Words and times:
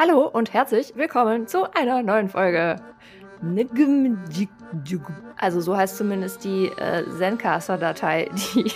Hallo 0.00 0.28
und 0.28 0.54
herzlich 0.54 0.92
willkommen 0.94 1.48
zu 1.48 1.74
einer 1.74 2.04
neuen 2.04 2.28
Folge. 2.28 2.76
Also 5.36 5.60
so 5.60 5.76
heißt 5.76 5.96
zumindest 5.96 6.44
die 6.44 6.66
äh, 6.66 7.04
Zencaster-Datei, 7.18 8.30
die 8.54 8.70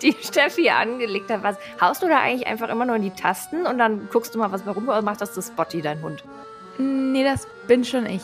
die 0.00 0.16
Steffi 0.22 0.70
angelegt 0.70 1.30
hat. 1.30 1.42
Was 1.42 1.58
haust 1.82 2.02
du 2.02 2.08
da 2.08 2.20
eigentlich 2.20 2.46
einfach 2.46 2.70
immer 2.70 2.86
nur 2.86 2.96
in 2.96 3.02
die 3.02 3.10
Tasten 3.10 3.66
und 3.66 3.76
dann 3.76 4.08
guckst 4.10 4.34
du 4.34 4.38
mal, 4.38 4.52
was 4.52 4.62
bei 4.62 4.70
rumkommt 4.70 5.00
und 5.00 5.04
macht 5.04 5.20
das 5.20 5.34
das 5.34 5.48
Spotty, 5.48 5.82
dein 5.82 6.00
Hund? 6.00 6.24
Nee, 6.78 7.24
das 7.24 7.46
bin 7.68 7.84
schon 7.84 8.06
ich. 8.06 8.22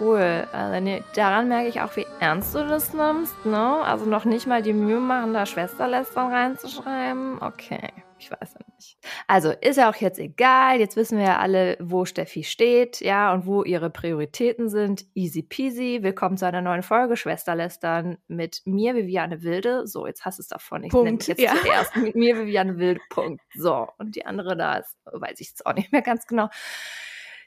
Cool. 0.00 0.48
Also, 0.52 0.80
nee, 0.80 1.04
daran 1.14 1.46
merke 1.46 1.68
ich 1.68 1.82
auch, 1.82 1.94
wie 1.94 2.06
ernst 2.18 2.52
du 2.56 2.66
das 2.66 2.94
nimmst, 2.94 3.46
ne? 3.46 3.76
Also 3.84 4.06
noch 4.06 4.24
nicht 4.24 4.48
mal 4.48 4.60
die 4.60 4.72
Mühe 4.72 4.98
machen, 4.98 5.32
da 5.34 5.46
Schwesterlästern 5.46 6.32
reinzuschreiben. 6.32 7.40
Okay. 7.40 7.92
Ich 8.18 8.30
weiß 8.30 8.54
ja 8.54 8.60
nicht. 8.74 8.98
Also 9.26 9.50
ist 9.50 9.76
ja 9.76 9.90
auch 9.90 9.96
jetzt 9.96 10.18
egal. 10.18 10.80
Jetzt 10.80 10.96
wissen 10.96 11.18
wir 11.18 11.24
ja 11.24 11.38
alle, 11.38 11.76
wo 11.80 12.04
Steffi 12.06 12.44
steht, 12.44 13.00
ja, 13.00 13.32
und 13.32 13.46
wo 13.46 13.62
ihre 13.62 13.90
Prioritäten 13.90 14.68
sind. 14.68 15.04
Easy 15.14 15.42
peasy. 15.42 15.98
Willkommen 16.02 16.38
zu 16.38 16.46
einer 16.46 16.62
neuen 16.62 16.82
Folge 16.82 17.16
Schwesterlästern 17.16 18.16
mit 18.26 18.62
mir, 18.64 18.94
Viviane 18.94 19.42
Wilde. 19.42 19.86
So, 19.86 20.06
jetzt 20.06 20.24
hast 20.24 20.38
du 20.38 20.42
es 20.42 20.48
davon. 20.48 20.84
Ich 20.84 20.92
nenne 20.92 21.18
jetzt 21.20 21.38
ja. 21.38 21.54
zuerst 21.60 21.96
mit 21.96 22.14
mir, 22.14 22.38
Viviane 22.38 22.78
Wilde. 22.78 23.00
Punkt. 23.10 23.42
So, 23.54 23.88
und 23.98 24.16
die 24.16 24.24
andere 24.24 24.56
da 24.56 24.78
ist, 24.78 24.96
weiß 25.04 25.38
ich 25.40 25.48
jetzt 25.48 25.66
auch 25.66 25.74
nicht 25.74 25.92
mehr 25.92 26.02
ganz 26.02 26.26
genau. 26.26 26.48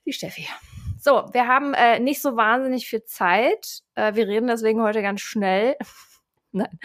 Die 0.05 0.13
Steffi. 0.13 0.47
So, 0.99 1.25
wir 1.31 1.47
haben 1.47 1.73
äh, 1.73 1.99
nicht 1.99 2.21
so 2.21 2.35
wahnsinnig 2.35 2.87
viel 2.87 3.03
Zeit. 3.05 3.81
Äh, 3.95 4.13
wir 4.13 4.27
reden 4.27 4.47
deswegen 4.47 4.81
heute 4.83 5.01
ganz 5.01 5.21
schnell. 5.21 5.75
Nein. 6.51 6.79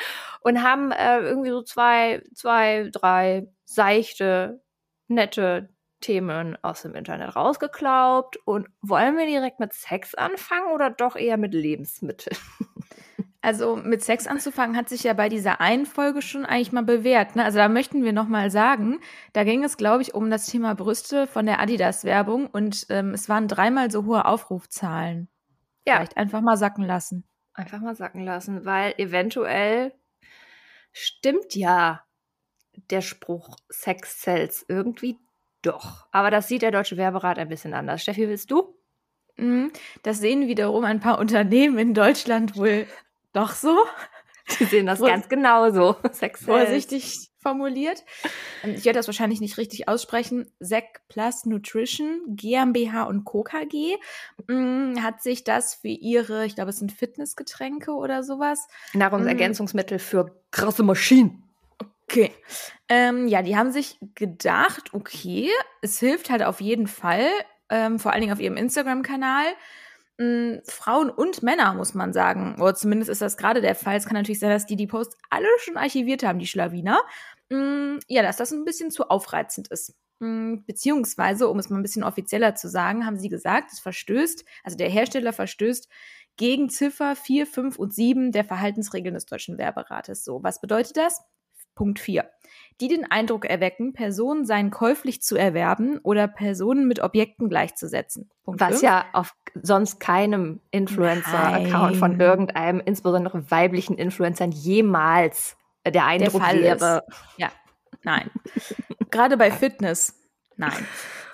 Und 0.44 0.62
haben 0.62 0.92
äh, 0.92 1.20
irgendwie 1.20 1.50
so 1.50 1.62
zwei, 1.62 2.22
zwei, 2.34 2.90
drei 2.92 3.48
seichte, 3.64 4.62
nette 5.08 5.70
Themen 6.00 6.56
aus 6.62 6.82
dem 6.82 6.94
Internet 6.94 7.34
rausgeklaubt. 7.34 8.36
Und 8.44 8.68
wollen 8.82 9.16
wir 9.16 9.26
direkt 9.26 9.58
mit 9.58 9.72
Sex 9.72 10.14
anfangen 10.14 10.70
oder 10.72 10.90
doch 10.90 11.16
eher 11.16 11.38
mit 11.38 11.54
Lebensmitteln? 11.54 12.36
Also 13.44 13.76
mit 13.76 14.02
Sex 14.02 14.26
anzufangen 14.26 14.74
hat 14.74 14.88
sich 14.88 15.02
ja 15.02 15.12
bei 15.12 15.28
dieser 15.28 15.60
einen 15.60 15.84
Folge 15.84 16.22
schon 16.22 16.46
eigentlich 16.46 16.72
mal 16.72 16.82
bewährt. 16.82 17.36
Ne? 17.36 17.44
Also 17.44 17.58
da 17.58 17.68
möchten 17.68 18.02
wir 18.02 18.14
noch 18.14 18.26
mal 18.26 18.50
sagen, 18.50 19.00
da 19.34 19.44
ging 19.44 19.62
es, 19.62 19.76
glaube 19.76 20.00
ich, 20.00 20.14
um 20.14 20.30
das 20.30 20.46
Thema 20.46 20.74
Brüste 20.74 21.26
von 21.26 21.44
der 21.44 21.60
Adidas-Werbung 21.60 22.46
und 22.46 22.86
ähm, 22.88 23.10
es 23.10 23.28
waren 23.28 23.46
dreimal 23.46 23.90
so 23.90 24.06
hohe 24.06 24.24
Aufrufzahlen. 24.24 25.28
Ja. 25.86 25.96
Vielleicht 25.96 26.16
einfach 26.16 26.40
mal 26.40 26.56
sacken 26.56 26.86
lassen. 26.86 27.28
Einfach 27.52 27.80
mal 27.80 27.94
sacken 27.94 28.24
lassen, 28.24 28.64
weil 28.64 28.94
eventuell 28.96 29.92
stimmt 30.94 31.54
ja 31.54 32.02
der 32.90 33.02
Spruch 33.02 33.56
Sex 33.68 34.22
sells 34.22 34.64
irgendwie 34.68 35.18
doch. 35.60 36.06
Aber 36.12 36.30
das 36.30 36.48
sieht 36.48 36.62
der 36.62 36.70
Deutsche 36.70 36.96
Werberat 36.96 37.38
ein 37.38 37.48
bisschen 37.48 37.74
anders. 37.74 38.02
Steffi, 38.02 38.28
willst 38.28 38.50
du? 38.50 38.78
Mhm. 39.36 39.72
Das 40.02 40.18
sehen 40.18 40.46
wiederum 40.48 40.84
ein 40.84 41.00
paar 41.00 41.18
Unternehmen 41.18 41.78
in 41.78 41.94
Deutschland 41.94 42.56
wohl 42.56 42.86
doch 43.32 43.52
so. 43.52 43.76
Die 44.58 44.64
sehen 44.64 44.86
das 44.86 45.00
ganz 45.00 45.28
genauso. 45.28 45.96
Sex 46.12 46.44
Vorsichtig 46.44 47.30
formuliert. 47.44 48.02
Ähm, 48.64 48.74
ich 48.74 48.84
werde 48.84 48.98
das 48.98 49.06
wahrscheinlich 49.06 49.40
nicht 49.40 49.58
richtig 49.58 49.86
aussprechen. 49.86 50.50
Sec 50.58 51.02
Plus 51.08 51.44
Nutrition 51.44 52.22
GmbH 52.26 53.04
und 53.04 53.24
Co. 53.24 53.42
KG 53.44 53.96
mm, 54.48 55.02
hat 55.02 55.22
sich 55.22 55.44
das 55.44 55.74
für 55.74 55.88
ihre, 55.88 56.46
ich 56.46 56.54
glaube, 56.54 56.70
es 56.70 56.78
sind 56.78 56.90
Fitnessgetränke 56.90 57.92
oder 57.92 58.22
sowas. 58.22 58.66
Nahrungsergänzungsmittel 58.94 59.98
für 59.98 60.34
krasse 60.50 60.82
Maschinen. 60.82 61.42
Okay. 62.08 62.32
Ähm, 62.88 63.28
ja, 63.28 63.42
die 63.42 63.56
haben 63.56 63.72
sich 63.72 63.98
gedacht, 64.14 64.94
okay, 64.94 65.50
es 65.82 65.98
hilft 65.98 66.30
halt 66.30 66.42
auf 66.42 66.60
jeden 66.60 66.86
Fall, 66.86 67.26
ähm, 67.70 67.98
vor 67.98 68.12
allen 68.12 68.20
Dingen 68.20 68.32
auf 68.32 68.40
ihrem 68.40 68.56
Instagram-Kanal. 68.56 69.44
Ähm, 70.18 70.60
Frauen 70.64 71.10
und 71.10 71.42
Männer, 71.42 71.74
muss 71.74 71.94
man 71.94 72.12
sagen. 72.12 72.60
Oder 72.60 72.74
zumindest 72.74 73.10
ist 73.10 73.20
das 73.20 73.36
gerade 73.36 73.60
der 73.60 73.74
Fall. 73.74 73.96
Es 73.96 74.06
kann 74.06 74.14
natürlich 74.14 74.38
sein, 74.38 74.50
dass 74.50 74.66
die 74.66 74.76
die 74.76 74.86
Posts 74.86 75.16
alle 75.30 75.48
schon 75.58 75.76
archiviert 75.76 76.22
haben, 76.22 76.38
die 76.38 76.46
Schlawiner. 76.46 77.00
Ähm, 77.54 78.00
ja, 78.08 78.22
dass 78.22 78.36
das 78.36 78.52
ein 78.52 78.64
bisschen 78.64 78.90
zu 78.90 79.08
aufreizend 79.08 79.68
ist. 79.68 79.94
Ähm, 80.20 80.64
beziehungsweise, 80.66 81.48
um 81.48 81.58
es 81.58 81.70
mal 81.70 81.78
ein 81.78 81.82
bisschen 81.82 82.04
offizieller 82.04 82.54
zu 82.54 82.68
sagen, 82.68 83.06
haben 83.06 83.18
sie 83.18 83.28
gesagt, 83.28 83.72
es 83.72 83.80
verstößt, 83.80 84.44
also 84.62 84.76
der 84.76 84.88
Hersteller 84.88 85.32
verstößt 85.32 85.88
gegen 86.36 86.68
Ziffer 86.68 87.14
4, 87.14 87.46
5 87.46 87.78
und 87.78 87.94
7 87.94 88.32
der 88.32 88.44
Verhaltensregeln 88.44 89.14
des 89.14 89.26
Deutschen 89.26 89.58
Werberates. 89.58 90.24
So, 90.24 90.42
was 90.42 90.60
bedeutet 90.60 90.96
das? 90.96 91.22
Punkt 91.74 91.98
4. 91.98 92.28
Die 92.80 92.88
den 92.88 93.10
Eindruck 93.10 93.44
erwecken, 93.44 93.92
Personen 93.92 94.44
seien 94.44 94.70
käuflich 94.70 95.22
zu 95.22 95.36
erwerben 95.36 95.98
oder 95.98 96.28
Personen 96.28 96.86
mit 96.86 97.00
Objekten 97.00 97.48
gleichzusetzen. 97.48 98.30
Punkt 98.44 98.60
Was 98.60 98.80
5. 98.80 98.82
ja 98.82 99.04
auf 99.12 99.34
sonst 99.60 100.00
keinem 100.00 100.60
Influencer-Account 100.70 101.96
von 101.96 102.20
irgendeinem, 102.20 102.80
insbesondere 102.84 103.50
weiblichen 103.50 103.96
Influencern, 103.96 104.52
jemals 104.52 105.56
der 105.86 106.06
Eindruck 106.06 106.42
der 106.42 106.60
wäre. 106.60 107.04
Ist. 107.06 107.18
Ja, 107.38 107.52
nein. 108.02 108.30
Gerade 109.10 109.36
bei 109.36 109.50
Fitness, 109.50 110.14
nein. 110.56 110.86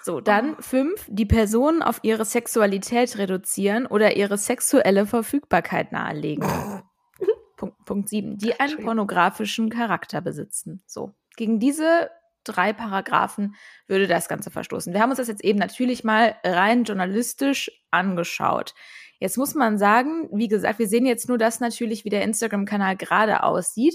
So, 0.03 0.21
dann 0.21 0.55
oh. 0.55 0.63
fünf, 0.63 1.07
die 1.09 1.27
Personen 1.27 1.83
auf 1.83 2.01
ihre 2.03 2.25
Sexualität 2.25 3.19
reduzieren 3.19 3.87
oder 3.87 4.17
ihre 4.17 4.39
sexuelle 4.39 5.07
Verfügbarkeit 5.07 5.93
nahelegen. 5.93 6.47
Punkt, 7.57 7.85
Punkt 7.85 8.09
7, 8.09 8.39
die 8.39 8.59
einen 8.59 8.83
pornografischen 8.83 9.69
Charakter 9.69 10.21
besitzen. 10.21 10.83
So, 10.87 11.15
gegen 11.37 11.59
diese 11.59 12.11
drei 12.45 12.73
Paragraphen 12.73 13.55
würde 13.87 14.07
das 14.07 14.29
Ganze 14.29 14.51
verstoßen. 14.51 14.93
Wir 14.93 15.01
haben 15.01 15.11
uns 15.11 15.19
das 15.19 15.29
jetzt 15.29 15.45
eben 15.45 15.59
natürlich 15.59 16.05
mal 16.05 16.37
rein 16.43 16.85
journalistisch 16.85 17.71
angeschaut. 17.91 18.75
Jetzt 19.19 19.37
muss 19.37 19.55
man 19.55 19.77
sagen, 19.77 20.29
wie 20.33 20.49
gesagt, 20.49 20.79
wir 20.79 20.89
sehen 20.89 21.05
jetzt 21.05 21.29
nur 21.29 21.37
das 21.37 21.61
natürlich, 21.61 22.07
wie 22.07 22.11
der 22.11 22.23
Instagram-Kanal 22.23 22.97
gerade 22.97 23.43
aussieht. 23.43 23.95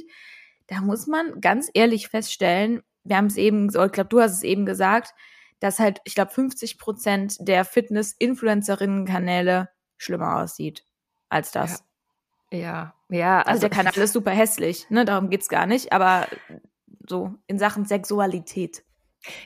Da 0.68 0.82
muss 0.82 1.08
man 1.08 1.42
ganz 1.42 1.70
ehrlich 1.74 2.08
feststellen, 2.08 2.82
wir 3.04 3.18
haben 3.18 3.28
es 3.28 3.38
eben, 3.38 3.68
ich 3.68 3.74
glaube, 3.74 4.10
du 4.10 4.20
hast 4.20 4.34
es 4.34 4.44
eben 4.44 4.66
gesagt, 4.66 5.14
dass 5.60 5.80
halt, 5.80 6.02
ich 6.04 6.16
glaube, 6.16 6.32
50 6.32 6.78
Prozent 6.78 7.38
der 7.40 7.66
Fitness-Influencerinnen-Kanäle 7.66 9.70
schlimmer 9.98 10.42
aussieht 10.42 10.84
als 11.30 11.52
das. 11.52 11.84
Ja, 12.52 12.94
ja. 13.10 13.40
Also, 13.40 13.50
also 13.50 13.62
der 13.62 13.70
Kanal 13.70 13.98
ist 13.98 14.14
super 14.14 14.32
hässlich, 14.32 14.90
ne? 14.90 15.06
Darum 15.06 15.30
geht's 15.30 15.50
gar 15.50 15.66
nicht. 15.66 15.94
Aber 15.94 16.28
so 17.08 17.34
in 17.48 17.60
Sachen 17.60 17.86
Sexualität. 17.86 18.84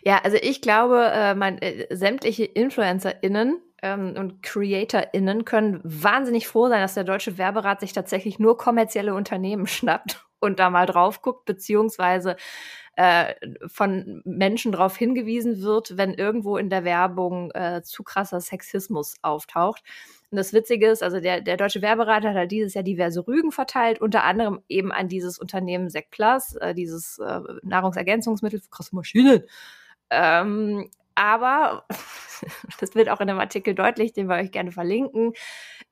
Ja, 0.03 0.19
also 0.23 0.37
ich 0.41 0.61
glaube, 0.61 1.09
äh, 1.13 1.35
mein, 1.35 1.61
äh, 1.61 1.87
sämtliche 1.95 2.45
InfluencerInnen 2.45 3.61
ähm, 3.81 4.15
und 4.17 4.43
CreatorInnen 4.43 5.45
können 5.45 5.79
wahnsinnig 5.83 6.47
froh 6.47 6.67
sein, 6.67 6.81
dass 6.81 6.95
der 6.95 7.05
Deutsche 7.05 7.37
Werberat 7.37 7.79
sich 7.79 7.93
tatsächlich 7.93 8.39
nur 8.39 8.57
kommerzielle 8.57 9.13
Unternehmen 9.13 9.67
schnappt 9.67 10.28
und 10.39 10.59
da 10.59 10.69
mal 10.69 10.85
drauf 10.85 11.21
guckt, 11.21 11.45
beziehungsweise 11.45 12.35
äh, 12.95 13.33
von 13.67 14.21
Menschen 14.25 14.73
darauf 14.73 14.97
hingewiesen 14.97 15.61
wird, 15.61 15.95
wenn 15.97 16.13
irgendwo 16.13 16.57
in 16.57 16.69
der 16.69 16.83
Werbung 16.83 17.51
äh, 17.51 17.81
zu 17.81 18.03
krasser 18.03 18.41
Sexismus 18.41 19.15
auftaucht. 19.21 19.83
Und 20.31 20.35
das 20.35 20.53
Witzige 20.53 20.87
ist, 20.87 21.01
also 21.01 21.19
der, 21.19 21.41
der 21.41 21.57
Deutsche 21.57 21.81
Werberat 21.81 22.23
hat 22.25 22.35
halt 22.35 22.51
dieses 22.51 22.73
Jahr 22.73 22.83
diverse 22.83 23.25
Rügen 23.25 23.51
verteilt, 23.51 24.01
unter 24.01 24.23
anderem 24.23 24.61
eben 24.67 24.91
an 24.91 25.07
dieses 25.07 25.39
Unternehmen 25.39 25.89
Sec 25.89 26.11
Plus, 26.11 26.55
äh, 26.55 26.75
dieses 26.75 27.19
äh, 27.19 27.39
Nahrungsergänzungsmittel 27.63 28.59
für 28.59 28.69
krasse 28.69 28.95
Maschinen. 28.95 29.43
Ähm, 30.09 30.89
aber, 31.19 31.85
das 32.79 32.95
wird 32.95 33.09
auch 33.09 33.19
in 33.19 33.27
dem 33.27 33.39
Artikel 33.39 33.75
deutlich, 33.75 34.13
den 34.13 34.27
wir 34.27 34.35
euch 34.35 34.51
gerne 34.51 34.71
verlinken, 34.71 35.33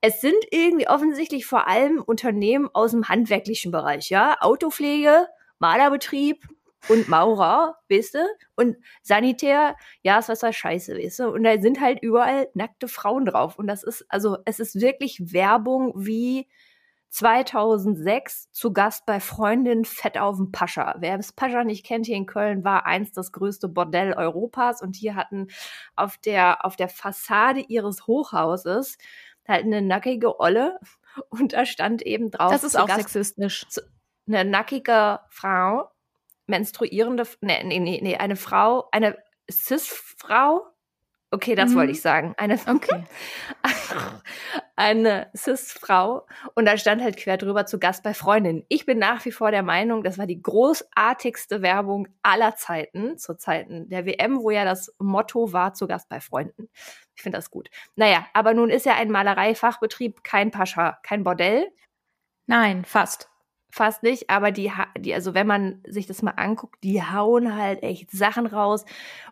es 0.02 0.22
sind 0.22 0.38
irgendwie 0.52 0.88
offensichtlich 0.88 1.46
vor 1.46 1.68
allem 1.68 2.02
Unternehmen 2.02 2.70
aus 2.74 2.92
dem 2.92 3.10
handwerklichen 3.10 3.72
Bereich, 3.72 4.10
ja, 4.10 4.38
Autopflege, 4.40 5.28
Malerbetrieb, 5.60 6.48
und 6.90 7.10
Maurer, 7.10 7.76
weißt 7.90 8.16
du? 8.16 8.20
Und 8.56 8.78
Sanitär, 9.02 9.76
ja, 10.04 10.20
ist 10.20 10.30
was 10.30 10.40
da 10.40 10.54
scheiße, 10.54 10.96
weißt 10.96 11.20
du? 11.20 11.30
Und 11.30 11.44
da 11.44 11.60
sind 11.60 11.82
halt 11.82 12.02
überall 12.02 12.48
nackte 12.54 12.88
Frauen 12.88 13.26
drauf. 13.26 13.58
Und 13.60 13.68
das 13.68 13.84
ist, 13.84 14.06
also, 14.10 14.38
es 14.46 14.60
ist 14.60 14.80
wirklich 14.80 15.34
Werbung 15.34 15.94
wie 15.96 16.48
2006 17.10 18.52
zu 18.52 18.74
Gast 18.74 19.06
bei 19.06 19.20
Freundin 19.20 19.86
Fett 19.86 20.18
auf 20.18 20.38
dem 20.38 20.52
Pascha. 20.52 20.96
Wer 21.00 21.18
das 21.18 21.32
Pascha 21.32 21.64
nicht 21.64 21.86
kennt, 21.86 22.06
hier 22.06 22.16
in 22.16 22.26
Köln 22.26 22.64
war 22.64 22.86
einst 22.86 23.18
das 23.18 23.32
größte 23.32 23.68
Bordell 23.68 24.14
Europas 24.14 24.82
und 24.82 24.96
hier 24.96 25.16
hatten 25.16 25.48
auf 25.96 26.18
der, 26.18 26.66
auf 26.66 26.76
der 26.76 26.90
Fassade 26.90 27.62
ihres 27.62 28.08
Hochhauses 28.08 28.98
halt 29.48 29.64
eine 29.64 29.82
nackige 29.82 30.40
Olle 30.40 30.80
und 31.30 31.54
da 31.54 31.66
stand 31.66 32.02
eben 32.02 32.32
drauf. 32.32 32.52
Das 32.52 32.64
ist 32.64 32.78
auch 32.78 32.88
Gast, 32.88 33.00
sexistisch. 33.00 33.66
Eine 34.28 34.44
nackige 34.44 35.20
Frau 35.30 35.90
menstruierende, 36.48 37.28
nee, 37.42 37.64
nee, 37.64 37.80
nee, 37.80 38.00
nee, 38.02 38.18
eine 38.18 38.36
Frau, 38.36 38.88
eine 38.92 39.18
Cis-Frau, 39.52 40.66
okay, 41.32 41.56
das 41.56 41.72
mhm. 41.72 41.76
wollte 41.76 41.92
ich 41.92 42.02
sagen, 42.02 42.34
eine, 42.38 42.56
okay. 42.68 43.04
eine 44.76 45.30
Cis-Frau 45.36 46.26
und 46.56 46.66
da 46.66 46.78
stand 46.78 47.02
halt 47.02 47.18
quer 47.18 47.38
drüber 47.38 47.66
zu 47.66 47.80
Gast 47.80 48.04
bei 48.04 48.14
Freundinnen. 48.14 48.64
Ich 48.70 48.86
bin 48.86 49.00
nach 49.00 49.24
wie 49.26 49.32
vor 49.32 49.52
der 49.52 49.64
Meinung, 49.64 50.04
das 50.04 50.18
war 50.18 50.28
die 50.28 50.42
großartigste 50.42 51.62
Werbung 51.62 52.08
aller 52.24 52.56
Zeiten, 52.56 53.18
zu 53.18 53.36
Zeiten 53.36 53.90
der 53.90 54.06
WM, 54.06 54.42
wo 54.42 54.52
ja 54.52 54.66
das 54.66 54.94
Motto 55.00 55.54
war, 55.54 55.74
zu 55.74 55.88
Gast 55.88 56.10
bei 56.10 56.20
Freunden. 56.20 56.70
Ich 57.16 57.24
finde 57.24 57.38
das 57.38 57.52
gut. 57.52 57.70
Naja, 57.96 58.28
aber 58.34 58.54
nun 58.54 58.70
ist 58.70 58.86
ja 58.86 58.96
ein 58.96 59.12
Malereifachbetrieb 59.12 60.24
kein 60.24 60.52
Pascha, 60.52 61.00
kein 61.04 61.24
Bordell. 61.24 61.68
Nein, 62.46 62.86
fast 62.86 63.30
fast 63.78 64.04
nicht, 64.04 64.30
aber 64.30 64.52
die, 64.52 64.72
die, 64.98 65.14
also 65.14 65.34
wenn 65.34 65.48
man 65.48 65.82
sich 65.88 66.08
das 66.08 66.22
mal 66.22 66.34
anguckt, 66.36 66.84
die 66.84 67.02
hauen 67.02 67.56
halt 67.56 67.84
echt 67.84 68.12
Sachen 68.12 68.46
raus. 68.46 68.86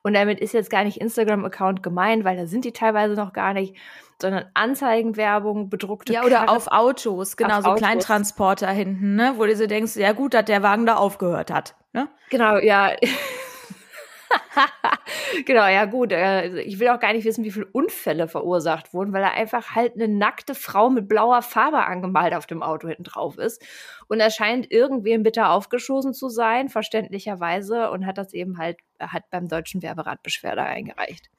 Und 0.03 0.13
damit 0.13 0.39
ist 0.39 0.53
jetzt 0.53 0.69
gar 0.69 0.83
nicht 0.83 1.01
Instagram-Account 1.01 1.83
gemeint, 1.83 2.23
weil 2.23 2.37
da 2.37 2.45
sind 2.45 2.63
die 2.63 2.71
teilweise 2.71 3.15
noch 3.15 3.33
gar 3.33 3.53
nicht, 3.53 3.75
sondern 4.21 4.45
Anzeigenwerbung, 4.53 5.69
bedruckte 5.69 6.13
Ja, 6.13 6.23
oder 6.23 6.37
Karre, 6.37 6.49
auf 6.49 6.67
Autos, 6.67 7.35
genau, 7.35 7.61
so 7.61 7.69
Autos. 7.69 7.79
Kleintransporter 7.79 8.69
hinten, 8.69 9.15
ne, 9.15 9.33
wo 9.35 9.45
du 9.45 9.55
so 9.55 9.67
denkst, 9.67 9.97
ja 9.97 10.13
gut, 10.13 10.33
dass 10.33 10.45
der 10.45 10.63
Wagen 10.63 10.85
da 10.85 10.95
aufgehört 10.95 11.51
hat, 11.51 11.75
ne? 11.91 12.07
Genau, 12.29 12.57
ja. 12.57 12.91
genau, 15.45 15.67
ja 15.67 15.85
gut. 15.85 16.11
Äh, 16.11 16.61
ich 16.61 16.79
will 16.79 16.89
auch 16.89 16.99
gar 16.99 17.13
nicht 17.13 17.25
wissen, 17.25 17.43
wie 17.43 17.51
viele 17.51 17.67
Unfälle 17.67 18.27
verursacht 18.27 18.93
wurden, 18.93 19.13
weil 19.13 19.21
da 19.21 19.31
einfach 19.31 19.75
halt 19.75 19.95
eine 19.95 20.07
nackte 20.07 20.55
Frau 20.55 20.89
mit 20.89 21.07
blauer 21.07 21.41
Farbe 21.41 21.85
angemalt 21.85 22.33
auf 22.33 22.45
dem 22.45 22.63
Auto 22.63 22.87
hinten 22.87 23.03
drauf 23.03 23.37
ist. 23.37 23.61
Und 24.07 24.19
er 24.19 24.29
scheint 24.29 24.71
irgendwem 24.71 25.23
bitter 25.23 25.49
aufgeschossen 25.51 26.13
zu 26.13 26.29
sein, 26.29 26.69
verständlicherweise, 26.69 27.91
und 27.91 28.05
hat 28.05 28.17
das 28.17 28.33
eben 28.33 28.57
halt, 28.57 28.77
hat 28.99 29.23
beim 29.31 29.47
Deutschen 29.47 29.81
Werberat 29.81 30.23
Beschwerde 30.23 30.63
eingereicht. 30.63 31.29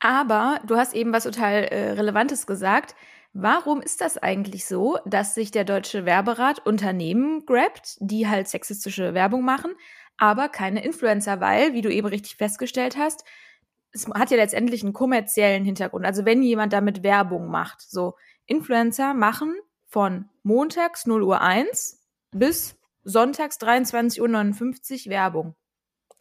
Aber 0.00 0.60
du 0.66 0.76
hast 0.76 0.94
eben 0.94 1.12
was 1.12 1.24
total 1.24 1.64
äh, 1.64 1.90
Relevantes 1.92 2.46
gesagt. 2.46 2.94
Warum 3.34 3.82
ist 3.82 4.00
das 4.00 4.16
eigentlich 4.16 4.66
so, 4.66 4.98
dass 5.04 5.34
sich 5.34 5.50
der 5.50 5.64
Deutsche 5.64 6.06
Werberat 6.06 6.64
Unternehmen 6.64 7.44
grabt, 7.44 7.96
die 8.00 8.26
halt 8.26 8.48
sexistische 8.48 9.12
Werbung 9.14 9.44
machen, 9.44 9.72
aber 10.18 10.48
keine 10.48 10.84
Influencer, 10.84 11.40
weil, 11.40 11.72
wie 11.72 11.80
du 11.80 11.90
eben 11.90 12.06
richtig 12.06 12.36
festgestellt 12.36 12.96
hast, 12.96 13.24
es 13.92 14.06
hat 14.08 14.30
ja 14.30 14.36
letztendlich 14.36 14.82
einen 14.82 14.92
kommerziellen 14.92 15.64
Hintergrund. 15.64 16.04
Also 16.04 16.24
wenn 16.24 16.42
jemand 16.42 16.72
damit 16.72 17.02
Werbung 17.02 17.48
macht, 17.48 17.80
so 17.80 18.14
Influencer 18.46 19.14
machen 19.14 19.54
von 19.86 20.28
montags 20.42 21.06
0 21.06 21.22
Uhr 21.22 21.40
1 21.40 22.00
bis 22.32 22.76
sonntags 23.04 23.58
23.59 23.58 25.06
Uhr 25.06 25.10
Werbung. 25.10 25.54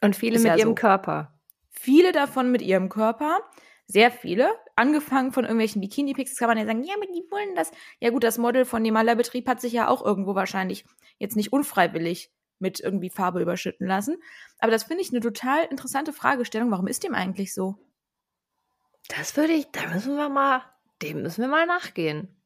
Und 0.01 0.15
viele 0.15 0.35
Ist 0.35 0.43
mit 0.43 0.51
ja 0.51 0.57
ihrem 0.57 0.69
so. 0.69 0.75
Körper. 0.75 1.33
Viele 1.69 2.11
davon 2.11 2.51
mit 2.51 2.61
ihrem 2.61 2.89
Körper. 2.89 3.39
Sehr 3.87 4.11
viele. 4.11 4.49
Angefangen 4.75 5.31
von 5.31 5.43
irgendwelchen 5.43 5.81
Bikini-Pics 5.81 6.37
kann 6.37 6.49
man 6.49 6.57
ja 6.57 6.65
sagen, 6.65 6.83
ja, 6.83 6.93
aber 6.95 7.05
die 7.05 7.23
wollen 7.31 7.55
das. 7.55 7.71
Ja 7.99 8.09
gut, 8.09 8.23
das 8.23 8.37
Model 8.37 8.65
von 8.65 8.83
dem 8.83 8.93
Malerbetrieb 8.93 9.47
hat 9.47 9.61
sich 9.61 9.73
ja 9.73 9.87
auch 9.87 10.03
irgendwo 10.03 10.35
wahrscheinlich 10.35 10.85
jetzt 11.17 11.35
nicht 11.35 11.53
unfreiwillig 11.53 12.31
mit 12.59 12.79
irgendwie 12.79 13.09
Farbe 13.09 13.41
überschütten 13.41 13.87
lassen. 13.87 14.17
Aber 14.59 14.71
das 14.71 14.83
finde 14.83 15.03
ich 15.03 15.11
eine 15.11 15.19
total 15.19 15.65
interessante 15.65 16.13
Fragestellung. 16.13 16.71
Warum 16.71 16.87
ist 16.87 17.03
dem 17.03 17.13
eigentlich 17.13 17.53
so? 17.53 17.75
Das 19.09 19.37
würde 19.37 19.53
ich, 19.53 19.67
da 19.71 19.87
müssen 19.93 20.15
wir 20.15 20.29
mal, 20.29 20.63
dem 21.01 21.21
müssen 21.21 21.41
wir 21.41 21.47
mal 21.47 21.65
nachgehen. 21.65 22.37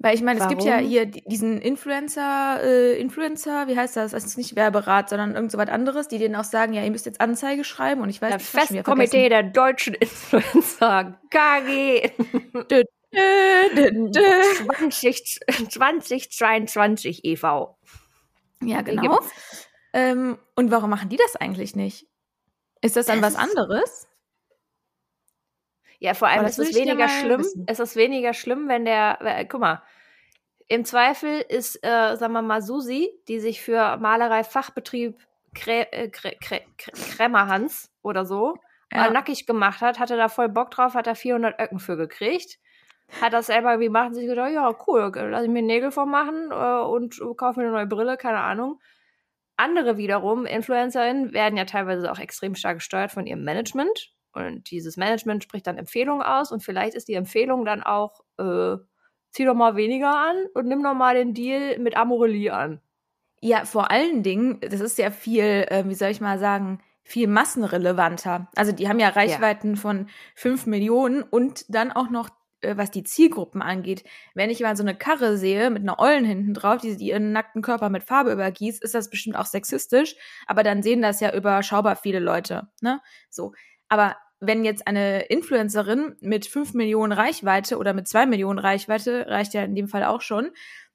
Weil 0.00 0.14
ich 0.14 0.22
meine, 0.22 0.38
es 0.38 0.46
gibt 0.46 0.62
ja 0.62 0.76
hier 0.76 1.06
diesen 1.06 1.60
Influencer, 1.60 2.62
äh, 2.62 3.00
Influencer, 3.00 3.66
wie 3.66 3.76
heißt 3.76 3.96
das? 3.96 4.12
Das 4.12 4.24
ist 4.24 4.38
nicht 4.38 4.54
Werberat, 4.54 5.08
sondern 5.08 5.34
irgend 5.34 5.50
so 5.50 5.58
was 5.58 5.68
anderes, 5.68 6.06
die 6.06 6.18
denen 6.18 6.36
auch 6.36 6.44
sagen, 6.44 6.72
ja, 6.72 6.84
ihr 6.84 6.90
müsst 6.92 7.06
jetzt 7.06 7.20
Anzeige 7.20 7.64
schreiben 7.64 8.00
und 8.02 8.08
ich 8.08 8.22
weiß 8.22 8.34
nicht. 8.34 8.54
Das 8.54 8.68
Festkomitee 8.68 9.28
der 9.28 9.42
deutschen 9.42 9.94
Influencer, 10.00 11.18
KG. 11.30 12.12
20, 14.70 15.68
2022 15.68 17.24
e.V. 17.24 17.76
Ja, 18.62 18.82
genau. 18.82 19.20
Ähm, 19.92 20.38
und 20.54 20.70
warum 20.70 20.90
machen 20.90 21.08
die 21.08 21.16
das 21.16 21.36
eigentlich 21.36 21.74
nicht? 21.74 22.06
Ist 22.80 22.96
das 22.96 23.06
dann 23.06 23.22
das 23.22 23.34
was 23.34 23.40
anderes? 23.40 24.08
Ja, 25.98 26.14
vor 26.14 26.28
allem 26.28 26.46
ist 26.46 26.58
es 26.58 26.74
weniger 26.74 27.08
schlimm. 27.08 27.40
Wissen. 27.40 27.64
Es 27.66 27.80
ist 27.80 27.96
weniger 27.96 28.32
schlimm, 28.32 28.68
wenn 28.68 28.84
der, 28.84 29.18
äh, 29.20 29.44
guck 29.46 29.60
mal, 29.60 29.82
im 30.68 30.84
Zweifel 30.84 31.40
ist, 31.40 31.76
äh, 31.84 32.16
sagen 32.16 32.34
wir 32.34 32.42
mal, 32.42 32.62
Susi, 32.62 33.10
die 33.26 33.40
sich 33.40 33.62
für 33.62 33.96
Malerei 33.96 34.44
Fachbetrieb 34.44 35.18
Krä, 35.54 35.86
äh, 35.90 36.08
Krä, 36.08 36.36
Krä, 36.40 36.60
Krämerhans 36.76 37.90
oder 38.02 38.26
so 38.26 38.54
ja. 38.92 39.06
äh, 39.06 39.10
nackig 39.10 39.46
gemacht 39.46 39.80
hat, 39.80 39.98
hatte 39.98 40.16
da 40.16 40.28
voll 40.28 40.48
Bock 40.48 40.70
drauf, 40.70 40.94
hat 40.94 41.06
da 41.06 41.14
400 41.14 41.58
Öcken 41.60 41.78
für 41.78 41.96
gekriegt. 41.96 42.58
Hat 43.20 43.32
das 43.32 43.46
selber 43.46 43.78
gemacht 43.78 44.08
und 44.08 44.14
sich 44.14 44.26
gedacht, 44.26 44.52
ja, 44.52 44.74
cool, 44.86 45.10
lass 45.14 45.44
ich 45.44 45.50
mir 45.50 45.62
Nägel 45.62 45.90
vormachen 45.90 46.50
äh, 46.50 46.82
und 46.82 47.20
kaufe 47.36 47.60
mir 47.60 47.66
eine 47.66 47.74
neue 47.74 47.86
Brille, 47.86 48.16
keine 48.16 48.40
Ahnung. 48.40 48.80
Andere 49.56 49.96
wiederum, 49.96 50.46
InfluencerInnen, 50.46 51.32
werden 51.32 51.56
ja 51.56 51.64
teilweise 51.64 52.12
auch 52.12 52.18
extrem 52.18 52.54
stark 52.54 52.78
gesteuert 52.78 53.10
von 53.10 53.26
ihrem 53.26 53.44
Management. 53.44 54.12
Und 54.32 54.70
dieses 54.70 54.96
Management 54.96 55.42
spricht 55.42 55.66
dann 55.66 55.78
Empfehlungen 55.78 56.22
aus 56.22 56.52
und 56.52 56.62
vielleicht 56.62 56.94
ist 56.94 57.08
die 57.08 57.14
Empfehlung 57.14 57.64
dann 57.64 57.82
auch, 57.82 58.20
äh, 58.38 58.76
zieh 59.30 59.44
doch 59.44 59.54
mal 59.54 59.74
weniger 59.74 60.16
an 60.16 60.36
und 60.54 60.66
nimm 60.66 60.82
doch 60.82 60.94
mal 60.94 61.14
den 61.14 61.34
Deal 61.34 61.78
mit 61.78 61.96
Amorelie 61.96 62.52
an. 62.52 62.80
Ja, 63.40 63.64
vor 63.64 63.90
allen 63.90 64.22
Dingen, 64.22 64.60
das 64.60 64.80
ist 64.80 64.98
ja 64.98 65.10
viel, 65.10 65.66
äh, 65.68 65.84
wie 65.86 65.94
soll 65.94 66.10
ich 66.10 66.20
mal 66.20 66.38
sagen, 66.38 66.80
viel 67.02 67.26
massenrelevanter. 67.26 68.48
Also 68.54 68.72
die 68.72 68.88
haben 68.88 69.00
ja 69.00 69.08
Reichweiten 69.08 69.74
ja. 69.74 69.80
von 69.80 70.08
fünf 70.34 70.66
Millionen 70.66 71.22
und 71.22 71.64
dann 71.68 71.90
auch 71.90 72.10
noch 72.10 72.28
was 72.62 72.90
die 72.90 73.04
Zielgruppen 73.04 73.62
angeht. 73.62 74.04
Wenn 74.34 74.50
ich 74.50 74.60
mal 74.60 74.76
so 74.76 74.82
eine 74.82 74.96
Karre 74.96 75.36
sehe 75.36 75.70
mit 75.70 75.82
einer 75.82 75.98
Eulen 75.98 76.24
hinten 76.24 76.54
drauf, 76.54 76.80
die, 76.80 76.94
ihren 76.94 77.32
nackten 77.32 77.62
Körper 77.62 77.88
mit 77.88 78.04
Farbe 78.04 78.32
übergießt, 78.32 78.82
ist 78.82 78.94
das 78.94 79.10
bestimmt 79.10 79.36
auch 79.36 79.46
sexistisch, 79.46 80.16
aber 80.46 80.62
dann 80.62 80.82
sehen 80.82 81.02
das 81.02 81.20
ja 81.20 81.34
überschaubar 81.34 81.96
viele 81.96 82.18
Leute, 82.18 82.68
ne? 82.80 83.00
So. 83.30 83.52
Aber 83.88 84.16
wenn 84.40 84.64
jetzt 84.64 84.86
eine 84.86 85.22
Influencerin 85.22 86.16
mit 86.20 86.46
fünf 86.46 86.74
Millionen 86.74 87.12
Reichweite 87.12 87.78
oder 87.78 87.92
mit 87.92 88.06
zwei 88.06 88.26
Millionen 88.26 88.58
Reichweite, 88.58 89.26
reicht 89.28 89.54
ja 89.54 89.62
in 89.62 89.74
dem 89.74 89.88
Fall 89.88 90.04
auch 90.04 90.20
schon, 90.20 90.50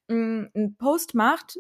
mm, 0.08 0.46
einen 0.54 0.78
Post 0.78 1.14
macht, 1.14 1.58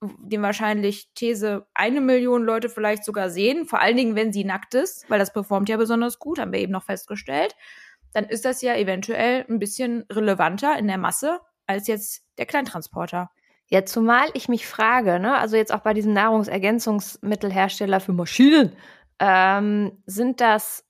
den 0.00 0.42
wahrscheinlich 0.42 1.10
These 1.14 1.66
eine 1.74 2.00
Million 2.00 2.44
Leute 2.44 2.68
vielleicht 2.68 3.04
sogar 3.04 3.30
sehen, 3.30 3.66
vor 3.66 3.80
allen 3.80 3.96
Dingen, 3.96 4.14
wenn 4.14 4.32
sie 4.32 4.44
nackt 4.44 4.74
ist, 4.74 5.10
weil 5.10 5.18
das 5.18 5.32
performt 5.32 5.68
ja 5.68 5.76
besonders 5.76 6.20
gut, 6.20 6.38
haben 6.38 6.52
wir 6.52 6.60
eben 6.60 6.72
noch 6.72 6.84
festgestellt 6.84 7.56
dann 8.12 8.24
ist 8.24 8.44
das 8.44 8.62
ja 8.62 8.74
eventuell 8.76 9.44
ein 9.48 9.58
bisschen 9.58 10.04
relevanter 10.10 10.78
in 10.78 10.86
der 10.86 10.98
Masse 10.98 11.40
als 11.66 11.86
jetzt 11.86 12.24
der 12.38 12.46
Kleintransporter. 12.46 13.30
Ja, 13.70 13.84
zumal 13.84 14.28
ich 14.32 14.48
mich 14.48 14.66
frage, 14.66 15.20
ne, 15.20 15.36
also 15.36 15.56
jetzt 15.56 15.72
auch 15.74 15.80
bei 15.80 15.92
diesem 15.92 16.14
Nahrungsergänzungsmittelhersteller 16.14 18.00
für 18.00 18.14
Maschinen, 18.14 18.74
ähm, 19.18 20.02
sind 20.06 20.40
das, 20.40 20.86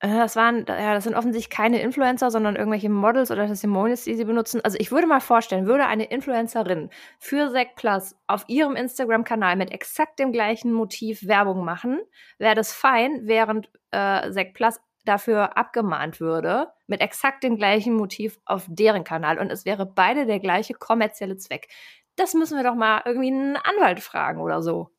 äh, 0.00 0.08
das 0.08 0.36
waren, 0.36 0.64
ja, 0.68 0.94
das 0.94 1.04
sind 1.04 1.16
offensichtlich 1.16 1.50
keine 1.50 1.80
Influencer, 1.82 2.30
sondern 2.30 2.54
irgendwelche 2.54 2.88
Models 2.88 3.32
oder 3.32 3.48
Testimonials, 3.48 4.04
die 4.04 4.14
sie 4.14 4.24
benutzen. 4.24 4.60
Also 4.62 4.78
ich 4.78 4.92
würde 4.92 5.08
mal 5.08 5.20
vorstellen, 5.20 5.66
würde 5.66 5.86
eine 5.86 6.04
Influencerin 6.04 6.90
für 7.18 7.50
Sec 7.50 7.74
Plus 7.74 8.14
auf 8.28 8.44
ihrem 8.46 8.76
Instagram-Kanal 8.76 9.56
mit 9.56 9.72
exakt 9.72 10.20
dem 10.20 10.30
gleichen 10.30 10.72
Motiv 10.72 11.26
Werbung 11.26 11.64
machen, 11.64 12.00
wäre 12.38 12.54
das 12.54 12.72
fein, 12.72 13.22
während 13.24 13.70
äh, 13.90 14.30
Sec 14.30 14.54
Plus 14.54 14.78
dafür 15.04 15.56
abgemahnt 15.56 16.20
würde, 16.20 16.68
mit 16.86 17.00
exakt 17.00 17.42
dem 17.42 17.56
gleichen 17.56 17.94
Motiv 17.94 18.38
auf 18.44 18.66
deren 18.68 19.04
Kanal 19.04 19.38
und 19.38 19.50
es 19.50 19.64
wäre 19.64 19.86
beide 19.86 20.26
der 20.26 20.40
gleiche 20.40 20.74
kommerzielle 20.74 21.36
Zweck. 21.36 21.68
Das 22.16 22.34
müssen 22.34 22.56
wir 22.56 22.64
doch 22.64 22.74
mal 22.74 23.02
irgendwie 23.04 23.28
einen 23.28 23.56
Anwalt 23.56 24.00
fragen 24.00 24.40
oder 24.40 24.62
so. 24.62 24.90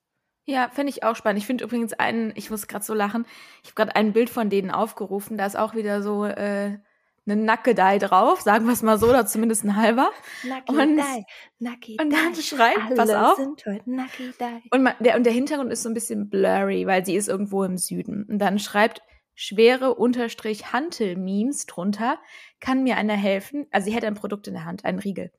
Ja, 0.46 0.70
finde 0.70 0.90
ich 0.90 1.04
auch 1.04 1.16
spannend. 1.16 1.40
Ich 1.40 1.46
finde 1.46 1.64
übrigens 1.64 1.94
einen, 1.94 2.32
ich 2.36 2.50
muss 2.50 2.68
gerade 2.68 2.84
so 2.84 2.96
lachen, 2.96 3.26
ich 3.62 3.70
habe 3.70 3.76
gerade 3.76 3.96
ein 3.96 4.14
Bild 4.14 4.32
von 4.32 4.50
denen 4.50 4.72
aufgerufen, 4.72 5.38
da 5.38 5.46
ist 5.46 5.58
auch 5.58 5.76
wieder 5.76 6.02
so 6.02 6.26
äh, 6.26 6.80
eine 7.28 7.42
Nackedei 7.42 8.00
drauf, 8.00 8.42
sagen 8.42 8.66
wir 8.66 8.74
es 8.74 8.82
mal 8.82 8.98
so, 8.98 9.10
oder 9.10 9.26
zumindest 9.26 9.64
ein 9.64 9.76
halber. 9.76 10.10
Nackedei, 10.44 11.26
Nackedei. 11.60 12.04
Und 12.04 12.12
dann 12.12 12.36
schreibt, 12.36 12.96
pass 12.96 13.10
auf. 13.12 13.36
Sind 13.36 13.64
heute 13.66 13.92
Nackedei. 13.92 14.64
Und, 14.72 14.84
man, 14.84 14.94
der, 15.00 15.16
und 15.16 15.26
der 15.26 15.34
Hintergrund 15.34 15.72
ist 15.72 15.84
so 15.84 15.90
ein 15.90 15.94
bisschen 15.94 16.30
blurry, 16.30 16.88
weil 16.88 17.06
sie 17.06 17.16
ist 17.16 17.30
irgendwo 17.30 17.64
im 17.64 17.78
Süden. 17.78 18.26
Und 18.28 18.40
dann 18.40 18.60
schreibt, 18.60 19.02
schwere 19.40 19.96
Unterstrich 19.96 20.74
Hantel-Memes 20.74 21.66
drunter. 21.66 22.20
Kann 22.60 22.84
mir 22.84 22.98
einer 22.98 23.16
helfen? 23.16 23.68
Also 23.72 23.86
sie 23.86 23.96
hätte 23.96 24.08
ein 24.08 24.16
Produkt 24.16 24.50
in 24.50 24.54
der 24.54 24.66
Hand, 24.66 24.84
einen 24.84 25.00
Riegel. 25.00 25.32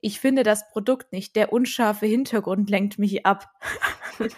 Ich 0.00 0.18
finde 0.18 0.44
das 0.44 0.66
Produkt 0.70 1.12
nicht. 1.12 1.36
Der 1.36 1.52
unscharfe 1.52 2.06
Hintergrund 2.06 2.70
lenkt 2.70 2.98
mich 2.98 3.26
ab. 3.26 3.50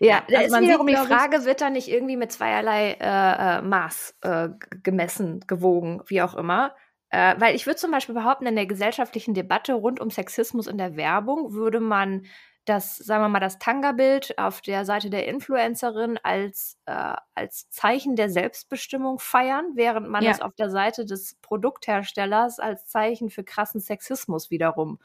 ja, 0.00 0.24
da 0.28 0.38
also 0.38 0.56
ist 0.56 0.62
wiederum 0.62 0.88
die 0.88 0.96
Frage, 0.96 1.44
wird 1.44 1.60
da 1.60 1.70
nicht 1.70 1.86
irgendwie 1.86 2.16
mit 2.16 2.32
zweierlei 2.32 2.96
äh, 2.98 3.58
äh, 3.58 3.62
Maß 3.62 4.16
äh, 4.22 4.48
gemessen, 4.82 5.44
gewogen, 5.46 6.02
wie 6.08 6.22
auch 6.22 6.34
immer? 6.34 6.74
Äh, 7.10 7.36
weil 7.38 7.54
ich 7.54 7.66
würde 7.66 7.78
zum 7.78 7.92
Beispiel 7.92 8.16
behaupten, 8.16 8.46
in 8.46 8.56
der 8.56 8.66
gesellschaftlichen 8.66 9.32
Debatte 9.32 9.74
rund 9.74 10.00
um 10.00 10.10
Sexismus 10.10 10.66
in 10.66 10.78
der 10.78 10.96
Werbung 10.96 11.52
würde 11.52 11.78
man 11.78 12.26
das, 12.66 12.96
sagen 12.96 13.22
wir 13.22 13.28
mal, 13.28 13.40
das 13.40 13.58
Tanga-Bild 13.58 14.38
auf 14.38 14.60
der 14.60 14.84
Seite 14.84 15.08
der 15.08 15.26
Influencerin 15.28 16.18
als, 16.22 16.78
äh, 16.86 17.14
als 17.34 17.70
Zeichen 17.70 18.16
der 18.16 18.28
Selbstbestimmung 18.28 19.18
feiern, 19.18 19.70
während 19.74 20.08
man 20.08 20.22
Ja. 20.24 20.32
es 20.32 20.40
auf 20.42 20.54
der 20.54 20.68
Seite 20.70 21.06
des 21.06 21.36
Produktherstellers 21.42 22.58
als 22.58 22.86
Zeichen 22.88 23.30
für 23.30 23.44
krassen 23.44 23.80
Sexismus 23.80 24.50
wiederum 24.50 24.98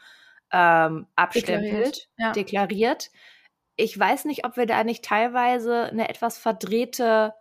ähm, 0.52 1.08
abstempelt, 1.16 1.64
Deklariert, 1.64 2.10
ja. 2.18 2.32
deklariert. 2.34 3.12
Ich 3.78 3.98
weiß 3.98 4.26
nicht, 4.26 4.46
ob 4.46 4.58
wir 4.58 4.66
da 4.66 4.84
nicht 4.84 5.06
teilweise 5.06 5.86
eine 5.86 6.10
etwas 6.10 6.38
verdrehte 6.38 7.34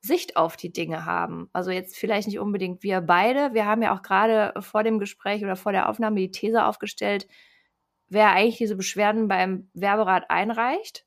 Sicht 0.00 0.36
auf 0.36 0.56
die 0.56 0.72
Dinge 0.72 1.04
haben. 1.04 1.48
Also 1.52 1.70
jetzt 1.70 1.96
vielleicht 1.96 2.28
nicht 2.28 2.38
unbedingt 2.38 2.82
wir 2.82 3.00
beide. 3.00 3.54
Wir 3.54 3.66
haben 3.66 3.82
ja 3.82 3.94
auch 3.94 4.02
gerade 4.02 4.54
vor 4.62 4.82
dem 4.82 4.98
Gespräch 4.98 5.42
oder 5.44 5.56
vor 5.56 5.72
der 5.72 5.88
Aufnahme 5.88 6.16
die 6.20 6.30
These 6.30 6.64
aufgestellt, 6.64 7.26
wer 8.08 8.30
eigentlich 8.32 8.58
diese 8.58 8.76
Beschwerden 8.76 9.28
beim 9.28 9.70
Werberat 9.74 10.30
einreicht. 10.30 11.06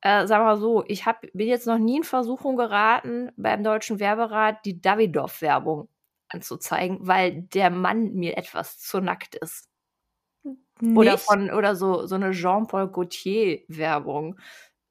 Äh, 0.00 0.26
sagen 0.26 0.44
wir 0.44 0.54
mal 0.54 0.56
so, 0.58 0.84
ich 0.86 1.06
hab, 1.06 1.22
bin 1.32 1.48
jetzt 1.48 1.66
noch 1.66 1.78
nie 1.78 1.98
in 1.98 2.04
Versuchung 2.04 2.56
geraten, 2.56 3.32
beim 3.36 3.64
deutschen 3.64 3.98
Werberat 3.98 4.64
die 4.64 4.80
Davidoff-Werbung 4.80 5.88
anzuzeigen, 6.28 6.98
weil 7.00 7.42
der 7.42 7.70
Mann 7.70 8.14
mir 8.14 8.36
etwas 8.36 8.78
zu 8.78 9.00
nackt 9.00 9.34
ist. 9.34 9.68
Oder 10.80 11.12
Nicht? 11.12 11.24
von 11.24 11.50
oder 11.50 11.74
so 11.74 12.06
so 12.06 12.14
eine 12.14 12.30
Jean-Paul 12.30 12.88
Gaultier 12.88 13.62
Werbung, 13.66 14.38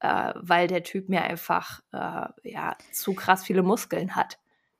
äh, 0.01 0.33
weil 0.35 0.67
der 0.67 0.83
Typ 0.83 1.07
mir 1.07 1.21
einfach 1.23 1.81
äh, 1.93 2.27
ja 2.43 2.75
zu 2.91 3.13
krass 3.13 3.45
viele 3.45 3.63
Muskeln 3.63 4.15
hat. 4.15 4.37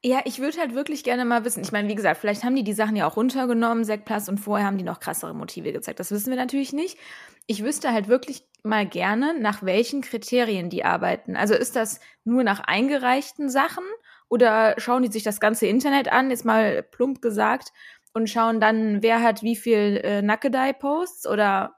Ja, 0.08 0.22
ich 0.24 0.40
würde 0.40 0.58
halt 0.60 0.74
wirklich 0.74 1.04
gerne 1.04 1.26
mal 1.26 1.44
wissen. 1.44 1.62
Ich 1.64 1.74
meine, 1.74 1.90
wie 1.90 1.96
gesagt, 1.96 2.22
vielleicht 2.22 2.46
haben 2.46 2.56
die 2.56 2.64
die 2.64 2.72
Sachen 2.72 2.96
ja 2.96 3.06
auch 3.06 3.18
runtergenommen, 3.18 3.86
Plus, 4.06 4.30
und 4.30 4.38
vorher 4.38 4.66
haben 4.66 4.78
die 4.78 4.86
noch 4.86 5.02
krassere 5.02 5.36
Motive 5.36 5.74
gezeigt. 5.74 6.00
Das 6.00 6.12
wissen 6.12 6.30
wir 6.30 6.38
natürlich 6.38 6.72
nicht. 6.72 6.98
Ich 7.46 7.62
wüsste 7.62 7.92
halt 7.92 8.08
wirklich 8.08 8.48
mal 8.64 8.88
gerne, 8.88 9.38
nach 9.38 9.64
welchen 9.64 10.00
Kriterien 10.00 10.70
die 10.70 10.86
arbeiten. 10.86 11.36
Also 11.36 11.56
ist 11.56 11.76
das 11.76 12.00
nur 12.24 12.46
nach 12.46 12.62
eingereichten 12.62 13.50
Sachen 13.50 13.84
oder 14.30 14.76
schauen 14.78 15.04
die 15.04 15.12
sich 15.12 15.24
das 15.24 15.42
ganze 15.42 15.68
Internet 15.68 16.10
an, 16.10 16.30
jetzt 16.30 16.46
mal 16.46 16.84
plump 16.84 17.22
gesagt, 17.22 17.74
und 18.14 18.30
schauen 18.30 18.62
dann, 18.62 19.04
wer 19.04 19.22
hat 19.22 19.44
wie 19.44 19.58
viel 19.58 20.00
äh, 20.06 20.22
Nackedei-Posts 20.22 21.28
oder 21.28 21.76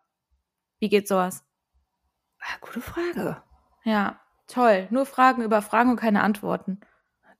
wie 0.77 0.89
geht 0.89 1.07
sowas? 1.07 1.43
Ah, 2.39 2.57
gute 2.61 2.79
Frage. 2.79 3.41
Ja, 3.83 4.19
toll. 4.45 4.87
Nur 4.91 5.07
Fragen 5.07 5.41
über 5.41 5.63
Fragen 5.63 5.89
und 5.89 5.99
keine 5.99 6.21
Antworten. 6.21 6.79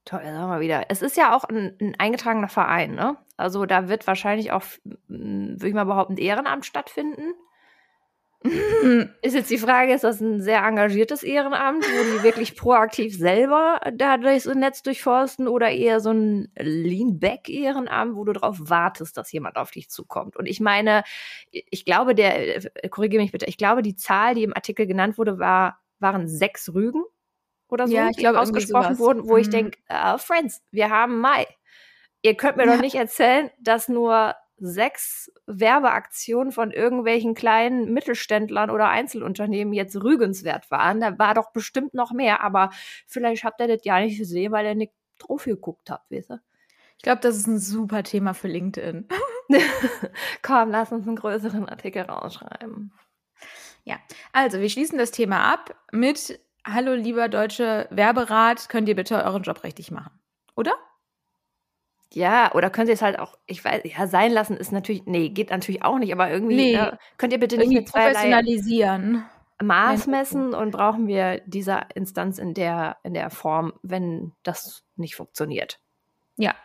Toll, 0.05 0.21
sagen 0.23 0.37
wir 0.37 0.47
mal 0.47 0.61
wieder. 0.61 0.85
Es 0.89 1.01
ist 1.01 1.17
ja 1.17 1.35
auch 1.35 1.43
ein, 1.43 1.77
ein 1.79 1.95
eingetragener 1.97 2.49
Verein, 2.49 2.95
ne? 2.95 3.17
Also 3.37 3.65
da 3.65 3.87
wird 3.87 4.07
wahrscheinlich 4.07 4.51
auch, 4.51 4.63
würde 5.07 5.67
ich 5.67 5.73
mal 5.73 5.85
behaupten, 5.85 6.17
Ehrenamt 6.17 6.65
stattfinden. 6.65 7.33
Ist 9.21 9.35
jetzt 9.35 9.49
die 9.49 9.57
Frage, 9.57 9.93
ist 9.93 10.05
das 10.05 10.21
ein 10.21 10.41
sehr 10.41 10.63
engagiertes 10.63 11.23
Ehrenamt, 11.23 11.83
wo 11.83 12.17
die 12.17 12.23
wirklich 12.23 12.55
proaktiv 12.55 13.17
selber 13.17 13.81
da 13.93 14.17
durchs 14.17 14.45
Netz 14.45 14.81
durchforsten 14.81 15.49
oder 15.49 15.69
eher 15.69 15.99
so 15.99 16.11
ein 16.11 16.49
Lean-Back-Ehrenamt, 16.57 18.15
wo 18.15 18.23
du 18.23 18.31
darauf 18.31 18.57
wartest, 18.61 19.17
dass 19.17 19.31
jemand 19.33 19.57
auf 19.57 19.71
dich 19.71 19.89
zukommt? 19.89 20.37
Und 20.37 20.45
ich 20.45 20.61
meine, 20.61 21.03
ich 21.51 21.83
glaube, 21.83 22.15
der, 22.15 22.65
äh, 22.83 22.87
korrigiere 22.87 23.21
mich 23.21 23.33
bitte, 23.33 23.45
ich 23.45 23.57
glaube, 23.57 23.81
die 23.81 23.95
Zahl, 23.97 24.35
die 24.35 24.43
im 24.43 24.55
Artikel 24.55 24.87
genannt 24.87 25.17
wurde, 25.17 25.37
war, 25.37 25.79
waren 25.99 26.29
sechs 26.29 26.73
Rügen 26.73 27.03
oder 27.71 27.87
so, 27.87 27.95
Ja, 27.95 28.09
ich 28.09 28.17
irgendwie 28.17 28.37
ausgesprochen 28.37 28.99
wurden, 28.99 29.27
wo 29.27 29.37
ich 29.37 29.47
Mhm. 29.47 29.51
denke, 29.51 29.79
äh, 29.87 30.17
Friends, 30.17 30.61
wir 30.71 30.89
haben 30.89 31.19
Mai. 31.19 31.47
Ihr 32.21 32.35
könnt 32.35 32.57
mir 32.57 32.65
Ja. 32.65 32.75
doch 32.75 32.81
nicht 32.81 32.95
erzählen, 32.95 33.49
dass 33.59 33.87
nur 33.89 34.35
sechs 34.57 35.31
Werbeaktionen 35.45 36.51
von 36.51 36.71
irgendwelchen 36.71 37.33
kleinen 37.33 37.93
Mittelständlern 37.93 38.69
oder 38.69 38.89
Einzelunternehmen 38.89 39.73
jetzt 39.73 39.95
rügenswert 39.95 40.69
waren. 40.69 40.99
Da 40.99 41.17
war 41.17 41.33
doch 41.33 41.51
bestimmt 41.51 41.93
noch 41.93 42.11
mehr, 42.11 42.41
aber 42.43 42.71
vielleicht 43.07 43.45
habt 43.45 43.61
ihr 43.61 43.67
das 43.69 43.85
ja 43.85 43.99
nicht 44.01 44.17
gesehen, 44.17 44.51
weil 44.51 44.65
ihr 44.65 44.75
nicht 44.75 44.93
drauf 45.17 45.45
geguckt 45.45 45.89
habt, 45.89 46.11
weißt 46.11 46.31
du? 46.31 46.39
Ich 46.97 47.03
glaube, 47.03 47.21
das 47.21 47.37
ist 47.37 47.47
ein 47.47 47.59
super 47.59 48.03
Thema 48.03 48.33
für 48.33 48.49
LinkedIn. 48.49 49.07
Komm, 50.41 50.71
lass 50.71 50.91
uns 50.91 51.07
einen 51.07 51.15
größeren 51.15 51.69
Artikel 51.69 52.01
rausschreiben. 52.03 52.91
Also, 54.33 54.59
wir 54.59 54.69
schließen 54.69 54.97
das 54.97 55.11
Thema 55.11 55.51
ab 55.51 55.75
mit 55.91 56.39
Hallo, 56.71 56.93
lieber 56.93 57.29
deutsche 57.29 57.87
Werberat, 57.89 58.69
könnt 58.69 58.87
ihr 58.89 58.95
bitte 58.95 59.23
euren 59.23 59.43
Job 59.43 59.63
richtig 59.63 59.91
machen? 59.91 60.11
Oder? 60.55 60.73
Ja, 62.13 62.53
oder 62.53 62.69
könnt 62.69 62.89
ihr 62.89 62.95
es 62.95 63.01
halt 63.01 63.19
auch, 63.19 63.37
ich 63.45 63.63
weiß, 63.63 63.81
ja, 63.85 64.07
sein 64.07 64.31
lassen 64.31 64.57
ist 64.57 64.71
natürlich, 64.71 65.05
nee, 65.05 65.29
geht 65.29 65.51
natürlich 65.51 65.83
auch 65.83 65.99
nicht, 65.99 66.11
aber 66.11 66.29
irgendwie 66.29 66.55
Nee. 66.55 66.75
ne, 66.75 66.97
könnt 67.17 67.33
ihr 67.33 67.39
bitte 67.39 67.57
nicht 67.57 67.71
mit 67.71 67.91
professionalisieren. 67.91 69.25
Maß 69.61 70.07
messen 70.07 70.53
und 70.53 70.71
brauchen 70.71 71.07
wir 71.07 71.41
dieser 71.45 71.95
Instanz 71.95 72.37
in 72.39 72.53
der, 72.53 72.97
in 73.03 73.13
der 73.13 73.29
Form, 73.29 73.73
wenn 73.83 74.33
das 74.43 74.83
nicht 74.95 75.15
funktioniert. 75.15 75.79
Ja, 76.37 76.55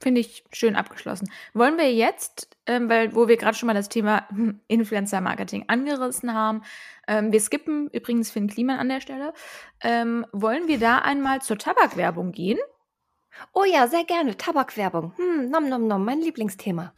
finde 0.00 0.20
ich 0.20 0.44
schön 0.52 0.76
abgeschlossen. 0.76 1.30
Wollen 1.54 1.78
wir 1.78 1.92
jetzt, 1.92 2.56
ähm, 2.66 2.88
weil 2.88 3.14
wo 3.14 3.28
wir 3.28 3.36
gerade 3.36 3.56
schon 3.56 3.66
mal 3.66 3.74
das 3.74 3.88
Thema 3.88 4.28
hm, 4.28 4.60
Influencer-Marketing 4.68 5.64
angerissen 5.68 6.34
haben, 6.34 6.62
ähm, 7.08 7.32
wir 7.32 7.40
skippen 7.40 7.88
übrigens 7.90 8.30
Finn 8.30 8.48
Kliman 8.48 8.78
an 8.78 8.88
der 8.88 9.00
Stelle, 9.00 9.32
ähm, 9.80 10.26
wollen 10.32 10.68
wir 10.68 10.78
da 10.78 10.98
einmal 10.98 11.40
zur 11.40 11.58
Tabakwerbung 11.58 12.32
gehen? 12.32 12.58
Oh 13.52 13.64
ja, 13.64 13.86
sehr 13.86 14.04
gerne. 14.04 14.36
Tabakwerbung. 14.36 15.12
Hm, 15.16 15.50
nom 15.50 15.68
nom 15.68 15.86
nom, 15.86 16.04
mein 16.04 16.20
Lieblingsthema. 16.20 16.94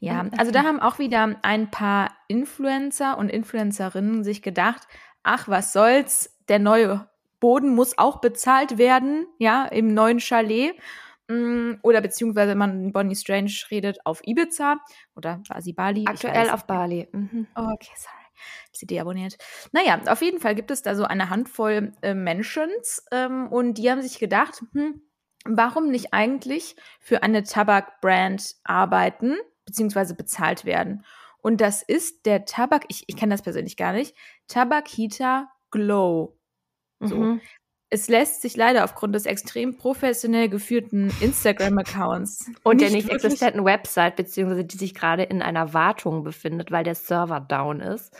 Ja, 0.00 0.26
also 0.36 0.52
da 0.52 0.62
haben 0.62 0.80
auch 0.80 0.98
wieder 0.98 1.36
ein 1.42 1.70
paar 1.70 2.16
Influencer 2.28 3.18
und 3.18 3.28
Influencerinnen 3.30 4.22
sich 4.22 4.42
gedacht, 4.42 4.86
ach, 5.24 5.48
was 5.48 5.72
soll's, 5.72 6.36
der 6.48 6.60
neue 6.60 7.08
Boden 7.40 7.74
muss 7.74 7.96
auch 7.98 8.20
bezahlt 8.20 8.78
werden, 8.78 9.26
ja, 9.38 9.66
im 9.66 9.94
neuen 9.94 10.20
Chalet. 10.20 10.74
Mm, 11.28 11.74
Oder 11.82 12.00
beziehungsweise, 12.00 12.52
wenn 12.52 12.58
man 12.58 12.92
Bonnie 12.92 13.16
Strange 13.16 13.52
redet, 13.70 13.98
auf 14.04 14.20
Ibiza 14.26 14.78
oder 15.14 15.40
quasi 15.46 15.72
Bali. 15.72 16.04
Aktuell 16.06 16.50
auf 16.50 16.66
Bali. 16.66 17.08
Mhm. 17.12 17.46
Oh, 17.54 17.68
okay, 17.72 17.92
sorry. 17.96 18.14
Sie 18.72 18.86
deabonniert. 18.86 19.36
Naja, 19.72 20.00
auf 20.06 20.22
jeden 20.22 20.40
Fall 20.40 20.54
gibt 20.54 20.70
es 20.70 20.82
da 20.82 20.94
so 20.94 21.04
eine 21.04 21.28
Handvoll 21.28 21.92
äh, 22.02 22.14
Mentions 22.14 23.04
ähm, 23.10 23.48
und 23.48 23.74
die 23.74 23.90
haben 23.90 24.00
sich 24.00 24.18
gedacht, 24.18 24.62
hm, 24.72 25.02
warum 25.44 25.90
nicht 25.90 26.14
eigentlich 26.14 26.76
für 27.00 27.22
eine 27.22 27.42
Tabakbrand 27.42 28.54
arbeiten, 28.64 29.36
beziehungsweise 29.66 30.14
bezahlt 30.14 30.64
werden? 30.64 31.04
Und 31.40 31.60
das 31.60 31.82
ist 31.82 32.26
der 32.26 32.44
Tabak, 32.44 32.84
ich, 32.88 33.04
ich 33.06 33.16
kenne 33.16 33.34
das 33.34 33.42
persönlich 33.42 33.76
gar 33.76 33.92
nicht, 33.92 34.14
Tabakita 34.46 35.50
Glow. 35.70 36.37
So. 37.00 37.16
Mhm. 37.16 37.40
Es 37.90 38.08
lässt 38.08 38.42
sich 38.42 38.54
leider 38.54 38.84
aufgrund 38.84 39.14
des 39.14 39.24
extrem 39.24 39.78
professionell 39.78 40.50
geführten 40.50 41.10
Instagram-Accounts 41.20 42.50
Und 42.62 42.82
der 42.82 42.90
nicht 42.90 43.08
existenten 43.08 43.64
Website, 43.64 44.16
beziehungsweise 44.16 44.64
die 44.64 44.76
sich 44.76 44.94
gerade 44.94 45.22
in 45.22 45.40
einer 45.40 45.72
Wartung 45.72 46.22
befindet, 46.22 46.70
weil 46.70 46.84
der 46.84 46.94
Server 46.94 47.40
down 47.40 47.80
ist. 47.80 48.14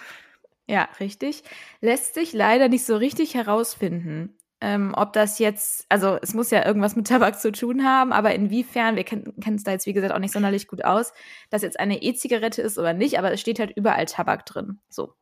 Ja, 0.66 0.88
richtig. 1.00 1.42
Lässt 1.82 2.14
sich 2.14 2.32
leider 2.32 2.68
nicht 2.68 2.87
so 2.87 2.97
richtig 2.97 3.35
herausfinden, 3.35 4.38
ähm, 4.61 4.92
ob 4.97 5.12
das 5.12 5.38
jetzt, 5.38 5.87
also 5.88 6.18
es 6.20 6.35
muss 6.35 6.50
ja 6.50 6.66
irgendwas 6.66 6.97
mit 6.97 7.06
Tabak 7.06 7.38
zu 7.38 7.52
tun 7.52 7.85
haben, 7.85 8.12
aber 8.12 8.35
inwiefern, 8.35 8.97
wir 8.97 9.04
kennen 9.04 9.35
es 9.54 9.62
da 9.62 9.70
jetzt 9.70 9.87
wie 9.87 9.92
gesagt 9.92 10.12
auch 10.12 10.18
nicht 10.18 10.32
sonderlich 10.32 10.66
gut 10.66 10.85
aus, 10.85 11.12
dass 11.50 11.62
jetzt 11.62 11.78
eine 11.78 12.02
E-Zigarette 12.02 12.61
ist 12.62 12.76
oder 12.76 12.92
nicht, 12.92 13.18
aber 13.18 13.32
es 13.32 13.40
steht 13.40 13.61
halt 13.61 13.70
überall 13.76 14.06
Tabak 14.06 14.47
drin. 14.47 14.80
So. 14.88 15.14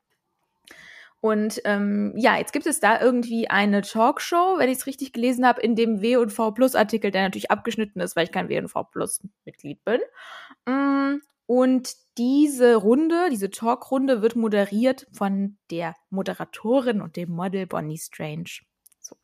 Und 1.27 1.61
ähm, 1.65 2.13
ja, 2.15 2.37
jetzt 2.37 2.53
gibt 2.53 2.67
es 2.67 2.79
da 2.79 3.01
irgendwie 3.01 3.49
eine 3.49 3.81
Talkshow, 3.81 4.57
wenn 4.59 4.69
ich 4.69 4.77
es 4.77 4.85
richtig 4.85 5.11
gelesen 5.11 5.45
habe, 5.45 5.59
in 5.59 5.75
dem 5.75 6.01
W&V 6.01 6.51
Plus 6.51 6.73
Artikel, 6.73 7.11
der 7.11 7.23
natürlich 7.23 7.51
abgeschnitten 7.51 7.99
ist, 7.99 8.15
weil 8.15 8.23
ich 8.23 8.31
kein 8.31 8.47
W&V 8.47 8.83
Plus 8.85 9.19
Mitglied 9.43 9.83
bin. 9.83 9.99
Mm, 10.65 11.21
Und 11.45 11.93
diese 12.17 12.77
Runde, 12.77 13.27
diese 13.29 13.49
Talkrunde 13.49 14.21
wird 14.21 14.37
moderiert 14.37 15.05
von 15.11 15.57
der 15.69 15.95
Moderatorin 16.09 17.01
und 17.01 17.17
dem 17.17 17.31
Model 17.31 17.67
Bonnie 17.67 17.97
Strange. 17.97 18.61
So. 19.01 19.17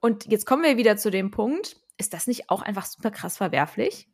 Und 0.00 0.26
jetzt 0.26 0.46
kommen 0.46 0.64
wir 0.64 0.78
wieder 0.78 0.96
zu 0.96 1.12
dem 1.12 1.30
Punkt, 1.30 1.76
ist 1.96 2.12
das 2.12 2.26
nicht 2.26 2.50
auch 2.50 2.62
einfach 2.62 2.86
super 2.86 3.12
krass 3.12 3.36
verwerflich? 3.36 4.08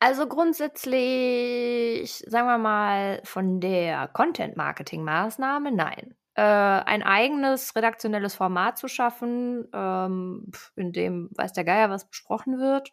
Also 0.00 0.26
grundsätzlich, 0.26 2.24
sagen 2.26 2.46
wir 2.48 2.58
mal, 2.58 3.20
von 3.24 3.60
der 3.60 4.08
Content-Marketing-Maßnahme, 4.08 5.70
nein. 5.72 6.14
Äh, 6.34 6.42
ein 6.42 7.02
eigenes 7.02 7.76
redaktionelles 7.76 8.34
Format 8.34 8.78
zu 8.78 8.88
schaffen, 8.88 9.68
ähm, 9.74 10.50
in 10.76 10.92
dem 10.92 11.30
weiß 11.36 11.52
der 11.52 11.64
Geier, 11.64 11.90
was 11.90 12.08
besprochen 12.08 12.58
wird. 12.58 12.92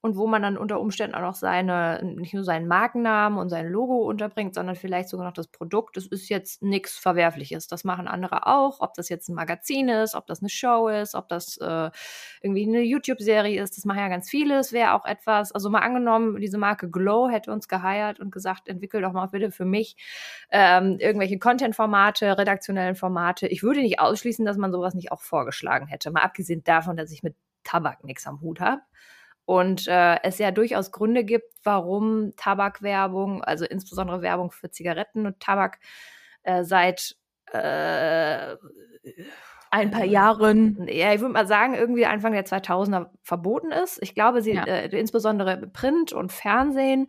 Und 0.00 0.16
wo 0.16 0.28
man 0.28 0.42
dann 0.42 0.56
unter 0.56 0.80
Umständen 0.80 1.16
auch 1.16 1.22
noch 1.22 1.34
seine, 1.34 2.00
nicht 2.04 2.32
nur 2.32 2.44
seinen 2.44 2.68
Markennamen 2.68 3.38
und 3.38 3.48
sein 3.48 3.66
Logo 3.66 3.96
unterbringt, 4.06 4.54
sondern 4.54 4.76
vielleicht 4.76 5.08
sogar 5.08 5.26
noch 5.26 5.32
das 5.32 5.48
Produkt. 5.48 5.96
Das 5.96 6.06
ist 6.06 6.28
jetzt 6.28 6.62
nichts 6.62 6.96
Verwerfliches. 6.96 7.66
Das 7.66 7.82
machen 7.82 8.06
andere 8.06 8.46
auch. 8.46 8.80
Ob 8.80 8.94
das 8.94 9.08
jetzt 9.08 9.28
ein 9.28 9.34
Magazin 9.34 9.88
ist, 9.88 10.14
ob 10.14 10.26
das 10.26 10.40
eine 10.40 10.50
Show 10.50 10.88
ist, 10.88 11.16
ob 11.16 11.28
das 11.28 11.56
äh, 11.56 11.90
irgendwie 12.40 12.68
eine 12.68 12.82
YouTube-Serie 12.82 13.60
ist, 13.60 13.76
das 13.76 13.84
machen 13.84 13.98
ja 13.98 14.08
ganz 14.08 14.30
viele. 14.30 14.58
Es 14.58 14.72
wäre 14.72 14.94
auch 14.94 15.04
etwas, 15.04 15.50
also 15.50 15.68
mal 15.68 15.80
angenommen, 15.80 16.40
diese 16.40 16.58
Marke 16.58 16.88
Glow 16.88 17.28
hätte 17.28 17.50
uns 17.50 17.66
geheiert 17.66 18.20
und 18.20 18.30
gesagt, 18.30 18.68
entwickel 18.68 19.02
doch 19.02 19.12
mal 19.12 19.26
bitte 19.26 19.50
für 19.50 19.64
mich 19.64 19.96
ähm, 20.50 20.98
irgendwelche 21.00 21.40
Content-Formate, 21.40 22.38
redaktionellen 22.38 22.94
Formate. 22.94 23.48
Ich 23.48 23.64
würde 23.64 23.80
nicht 23.80 23.98
ausschließen, 23.98 24.44
dass 24.44 24.56
man 24.56 24.70
sowas 24.70 24.94
nicht 24.94 25.10
auch 25.10 25.22
vorgeschlagen 25.22 25.88
hätte. 25.88 26.12
Mal 26.12 26.22
abgesehen 26.22 26.62
davon, 26.62 26.96
dass 26.96 27.10
ich 27.10 27.24
mit 27.24 27.34
Tabak 27.64 28.04
nichts 28.04 28.26
am 28.28 28.40
Hut 28.40 28.60
habe. 28.60 28.80
Und 29.48 29.88
äh, 29.88 30.18
es 30.24 30.36
ja 30.36 30.50
durchaus 30.50 30.92
Gründe 30.92 31.24
gibt, 31.24 31.54
warum 31.64 32.34
Tabakwerbung, 32.36 33.42
also 33.42 33.64
insbesondere 33.64 34.20
Werbung 34.20 34.50
für 34.50 34.70
Zigaretten 34.70 35.24
und 35.24 35.40
Tabak, 35.40 35.78
äh, 36.42 36.64
seit 36.64 37.16
äh, 37.52 38.56
ein 39.70 39.90
paar 39.90 40.04
Jahren. 40.04 40.86
Ja, 40.86 41.14
ich 41.14 41.22
würde 41.22 41.32
mal 41.32 41.46
sagen, 41.46 41.72
irgendwie 41.72 42.04
Anfang 42.04 42.32
der 42.32 42.44
2000er 42.44 43.06
verboten 43.22 43.70
ist. 43.72 43.98
Ich 44.02 44.14
glaube, 44.14 44.42
sie, 44.42 44.52
ja. 44.52 44.64
äh, 44.64 44.88
insbesondere 44.88 45.56
Print 45.72 46.12
und 46.12 46.30
Fernsehen, 46.30 47.06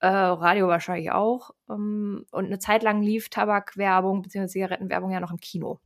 äh, 0.00 0.06
Radio 0.06 0.68
wahrscheinlich 0.68 1.12
auch. 1.12 1.50
Ähm, 1.68 2.24
und 2.30 2.46
eine 2.46 2.60
Zeit 2.60 2.82
lang 2.82 3.02
lief 3.02 3.28
Tabakwerbung 3.28 4.22
bzw. 4.22 4.46
Zigarettenwerbung 4.46 5.10
ja 5.10 5.20
noch 5.20 5.32
im 5.32 5.36
Kino. 5.36 5.80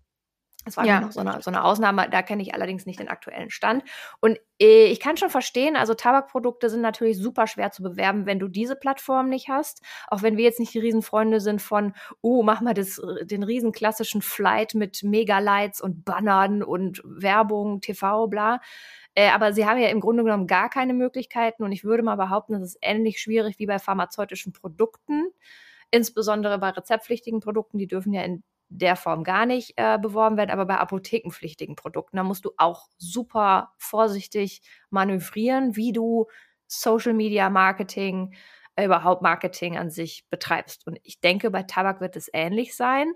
Das 0.68 0.76
war 0.76 0.84
ja. 0.84 1.00
noch 1.00 1.12
so 1.12 1.20
eine, 1.20 1.40
so 1.40 1.50
eine 1.50 1.64
Ausnahme, 1.64 2.08
da 2.10 2.20
kenne 2.20 2.42
ich 2.42 2.52
allerdings 2.52 2.84
nicht 2.84 3.00
den 3.00 3.08
aktuellen 3.08 3.48
Stand. 3.48 3.84
Und 4.20 4.38
äh, 4.60 4.84
ich 4.84 5.00
kann 5.00 5.16
schon 5.16 5.30
verstehen, 5.30 5.76
also 5.76 5.94
Tabakprodukte 5.94 6.68
sind 6.68 6.82
natürlich 6.82 7.16
super 7.16 7.46
schwer 7.46 7.70
zu 7.70 7.82
bewerben, 7.82 8.26
wenn 8.26 8.38
du 8.38 8.48
diese 8.48 8.76
Plattform 8.76 9.30
nicht 9.30 9.48
hast. 9.48 9.80
Auch 10.08 10.20
wenn 10.20 10.36
wir 10.36 10.44
jetzt 10.44 10.60
nicht 10.60 10.74
die 10.74 10.78
Riesenfreunde 10.78 11.40
sind 11.40 11.62
von, 11.62 11.94
oh, 12.20 12.42
mach 12.42 12.60
mal 12.60 12.74
das, 12.74 13.00
den 13.22 13.42
riesen 13.42 13.72
klassischen 13.72 14.20
Flight 14.20 14.74
mit 14.74 15.02
Megalights 15.02 15.80
und 15.80 16.04
Bannern 16.04 16.62
und 16.62 17.00
Werbung, 17.04 17.80
TV, 17.80 18.26
bla. 18.26 18.60
Äh, 19.14 19.30
aber 19.30 19.54
sie 19.54 19.64
haben 19.64 19.80
ja 19.80 19.88
im 19.88 20.00
Grunde 20.00 20.22
genommen 20.22 20.46
gar 20.46 20.68
keine 20.68 20.92
Möglichkeiten 20.92 21.64
und 21.64 21.72
ich 21.72 21.82
würde 21.82 22.02
mal 22.02 22.16
behaupten, 22.16 22.52
das 22.52 22.74
ist 22.74 22.78
ähnlich 22.82 23.22
schwierig 23.22 23.58
wie 23.58 23.66
bei 23.66 23.78
pharmazeutischen 23.78 24.52
Produkten 24.52 25.28
insbesondere 25.90 26.58
bei 26.58 26.70
rezeptpflichtigen 26.70 27.40
Produkten, 27.40 27.78
die 27.78 27.86
dürfen 27.86 28.12
ja 28.12 28.22
in 28.22 28.42
der 28.68 28.96
Form 28.96 29.24
gar 29.24 29.46
nicht 29.46 29.74
äh, 29.76 29.98
beworben 29.98 30.36
werden, 30.36 30.50
aber 30.50 30.66
bei 30.66 30.76
apothekenpflichtigen 30.76 31.76
Produkten, 31.76 32.16
da 32.16 32.22
musst 32.22 32.44
du 32.44 32.52
auch 32.58 32.88
super 32.98 33.72
vorsichtig 33.78 34.62
manövrieren, 34.90 35.76
wie 35.76 35.92
du 35.92 36.26
Social 36.66 37.14
Media 37.14 37.48
Marketing, 37.48 38.34
äh, 38.76 38.84
überhaupt 38.84 39.22
Marketing 39.22 39.78
an 39.78 39.90
sich 39.90 40.26
betreibst. 40.30 40.86
Und 40.86 40.98
ich 41.02 41.20
denke, 41.20 41.50
bei 41.50 41.62
Tabak 41.62 42.00
wird 42.00 42.16
es 42.16 42.30
ähnlich 42.32 42.76
sein. 42.76 43.12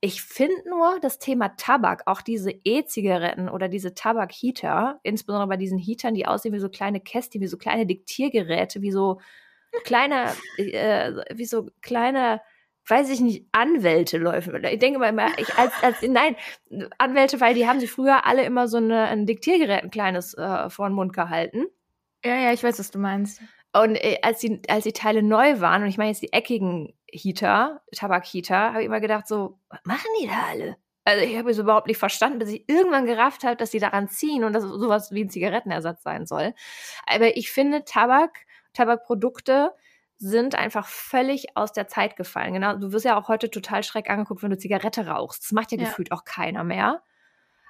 Ich 0.00 0.22
finde 0.22 0.56
nur 0.68 1.00
das 1.00 1.18
Thema 1.18 1.56
Tabak, 1.56 2.02
auch 2.06 2.20
diese 2.22 2.52
E-Zigaretten 2.64 3.48
oder 3.48 3.68
diese 3.68 3.94
Tabak-Heater, 3.94 5.00
insbesondere 5.02 5.48
bei 5.48 5.56
diesen 5.56 5.78
Heatern, 5.78 6.14
die 6.14 6.26
aussehen 6.26 6.52
wie 6.52 6.58
so 6.60 6.68
kleine 6.68 7.00
Kästchen, 7.00 7.40
wie 7.40 7.46
so 7.46 7.56
kleine 7.56 7.86
Diktiergeräte, 7.86 8.82
wie 8.82 8.92
so 8.92 9.20
kleine, 9.84 10.32
äh, 10.58 11.12
wie 11.34 11.46
so 11.46 11.70
kleine 11.80 12.40
weiß 12.88 13.10
ich 13.10 13.20
nicht, 13.20 13.46
Anwälte 13.52 14.18
laufen. 14.18 14.64
Ich 14.64 14.78
denke 14.78 14.98
mal, 14.98 15.08
immer, 15.08 15.38
ich 15.38 15.54
als, 15.56 15.72
als 15.82 16.02
nein, 16.02 16.36
Anwälte, 16.98 17.40
weil 17.40 17.54
die 17.54 17.66
haben 17.66 17.80
sich 17.80 17.90
früher 17.90 18.26
alle 18.26 18.44
immer 18.44 18.68
so 18.68 18.76
eine, 18.76 19.04
ein 19.04 19.26
Diktiergerät, 19.26 19.82
ein 19.82 19.90
kleines 19.90 20.34
äh, 20.34 20.70
vor 20.70 20.88
den 20.88 20.94
Mund 20.94 21.12
gehalten. 21.12 21.66
Ja, 22.24 22.36
ja, 22.36 22.52
ich 22.52 22.62
weiß, 22.62 22.78
was 22.78 22.90
du 22.90 22.98
meinst. 22.98 23.40
Und 23.72 23.96
äh, 23.96 24.18
als, 24.22 24.40
die, 24.40 24.62
als 24.68 24.84
die 24.84 24.92
Teile 24.92 25.22
neu 25.22 25.60
waren, 25.60 25.82
und 25.82 25.88
ich 25.88 25.98
meine 25.98 26.10
jetzt 26.10 26.22
die 26.22 26.32
eckigen 26.32 26.94
Heater, 27.10 27.82
Tabak-Heater, 27.94 28.72
habe 28.72 28.80
ich 28.80 28.86
immer 28.86 29.00
gedacht, 29.00 29.28
so, 29.28 29.58
was 29.68 29.80
machen 29.84 30.08
die 30.20 30.26
da 30.26 30.46
alle? 30.50 30.76
Also 31.04 31.24
ich 31.24 31.36
habe 31.38 31.50
es 31.50 31.58
überhaupt 31.58 31.86
nicht 31.86 31.98
verstanden, 31.98 32.40
bis 32.40 32.50
ich 32.50 32.68
irgendwann 32.68 33.06
gerafft 33.06 33.44
habe, 33.44 33.54
dass 33.54 33.70
die 33.70 33.78
daran 33.78 34.08
ziehen 34.08 34.42
und 34.42 34.52
dass 34.52 34.64
sowas 34.64 35.12
wie 35.12 35.22
ein 35.22 35.30
Zigarettenersatz 35.30 36.02
sein 36.02 36.26
soll. 36.26 36.52
Aber 37.06 37.36
ich 37.36 37.52
finde 37.52 37.84
Tabak, 37.84 38.44
Tabakprodukte 38.72 39.72
sind 40.18 40.54
einfach 40.54 40.86
völlig 40.86 41.56
aus 41.56 41.72
der 41.72 41.88
Zeit 41.88 42.16
gefallen. 42.16 42.54
Genau, 42.54 42.76
du 42.76 42.92
wirst 42.92 43.04
ja 43.04 43.18
auch 43.18 43.28
heute 43.28 43.50
total 43.50 43.82
schreck 43.82 44.08
angeguckt, 44.08 44.42
wenn 44.42 44.50
du 44.50 44.58
Zigarette 44.58 45.06
rauchst. 45.06 45.44
Das 45.44 45.52
macht 45.52 45.72
ja, 45.72 45.78
ja. 45.78 45.84
gefühlt 45.84 46.12
auch 46.12 46.24
keiner 46.24 46.64
mehr. 46.64 47.02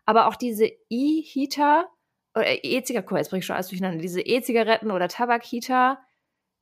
Aber 0.05 0.29
auch 0.29 0.37
diese 0.37 0.71
E-Heater, 0.89 1.89
oder 2.35 2.65
E-Zigaretten, 2.65 3.17
jetzt 3.17 3.31
bringe 3.31 3.41
ich 3.41 3.47
schon 3.47 3.57
alles 3.57 3.69
durcheinander, 3.69 4.01
diese 4.01 4.21
E-Zigaretten 4.21 4.91
oder 4.91 5.09
Tabak-Heater 5.09 5.99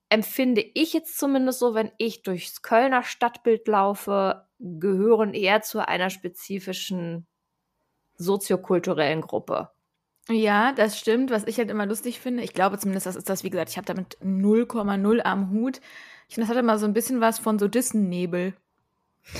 empfinde 0.08 0.64
ich 0.74 0.92
jetzt 0.92 1.18
zumindest 1.18 1.58
so, 1.58 1.74
wenn 1.74 1.90
ich 1.98 2.22
durchs 2.22 2.62
Kölner 2.62 3.02
Stadtbild 3.02 3.66
laufe, 3.68 4.46
gehören 4.58 5.34
eher 5.34 5.60
zu 5.62 5.86
einer 5.86 6.08
spezifischen 6.08 7.26
soziokulturellen 8.16 9.22
Gruppe. 9.22 9.73
Ja, 10.28 10.72
das 10.72 10.98
stimmt. 10.98 11.30
Was 11.30 11.46
ich 11.46 11.58
halt 11.58 11.70
immer 11.70 11.86
lustig 11.86 12.18
finde, 12.18 12.42
ich 12.42 12.54
glaube 12.54 12.78
zumindest, 12.78 13.06
das 13.06 13.16
ist 13.16 13.28
das, 13.28 13.44
wie 13.44 13.50
gesagt, 13.50 13.70
ich 13.70 13.76
habe 13.76 13.86
damit 13.86 14.16
0,0 14.22 15.20
am 15.20 15.50
Hut. 15.50 15.80
Ich 16.28 16.34
finde, 16.34 16.48
das 16.48 16.56
hat 16.56 16.62
immer 16.62 16.78
so 16.78 16.86
ein 16.86 16.94
bisschen 16.94 17.20
was 17.20 17.38
von 17.38 17.58
so 17.58 17.68
Dissen-Nebel. 17.68 18.54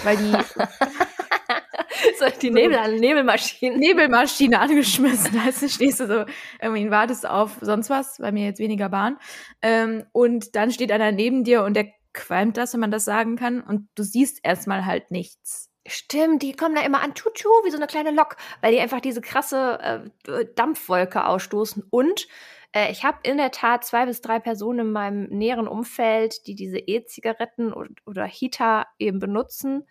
Weil 0.03 0.17
die. 0.17 0.33
so 2.19 2.27
die 2.41 2.51
Nebel, 2.51 2.99
Nebelmaschine. 2.99 3.79
Nebelmaschine 3.79 4.61
angeschmissen. 4.61 5.41
Also 5.45 5.69
stehst 5.69 6.01
du 6.01 6.07
so, 6.07 6.25
irgendwie 6.61 6.91
wartest 6.91 7.27
auf 7.27 7.59
sonst 7.61 7.89
was, 7.89 8.19
bei 8.19 8.33
mir 8.33 8.45
jetzt 8.45 8.61
weniger 8.61 8.91
Bahn. 8.91 9.19
Ähm, 9.63 10.05
und 10.13 10.55
dann 10.55 10.71
steht 10.71 10.93
einer 10.93 11.13
neben 11.13 11.45
dir 11.45 11.65
und 11.65 11.75
der 11.75 11.89
qualmt 12.13 12.57
das, 12.57 12.75
wenn 12.75 12.81
man 12.81 12.91
das 12.91 13.05
sagen 13.05 13.37
kann. 13.37 13.63
Und 13.63 13.89
du 13.95 14.03
siehst 14.03 14.41
erstmal 14.43 14.85
halt 14.85 15.11
nichts. 15.11 15.71
Stimmt, 15.87 16.43
die 16.43 16.55
kommen 16.55 16.75
da 16.75 16.83
immer 16.83 17.03
an, 17.03 17.15
tutu, 17.15 17.49
wie 17.65 17.71
so 17.71 17.77
eine 17.77 17.87
kleine 17.87 18.11
Lok, 18.11 18.37
weil 18.63 18.73
die 18.73 18.81
einfach 18.81 19.01
diese 19.01 19.21
krasse 19.21 20.11
äh, 20.27 20.47
Dampfwolke 20.55 21.27
ausstoßen. 21.27 21.83
Und 21.91 22.27
äh, 22.73 22.91
ich 22.91 23.05
habe 23.05 23.19
in 23.23 23.37
der 23.37 23.51
Tat 23.51 23.85
zwei 23.85 24.07
bis 24.07 24.23
drei 24.23 24.39
Personen 24.39 24.81
in 24.81 24.93
meinem 24.93 25.25
näheren 25.25 25.69
Umfeld, 25.69 26.47
die 26.47 26.55
diese 26.55 26.79
E-Zigaretten 26.79 27.73
oder, 27.73 28.25
Hita 28.25 28.87
eben 28.99 29.19
benutzen. 29.19 29.87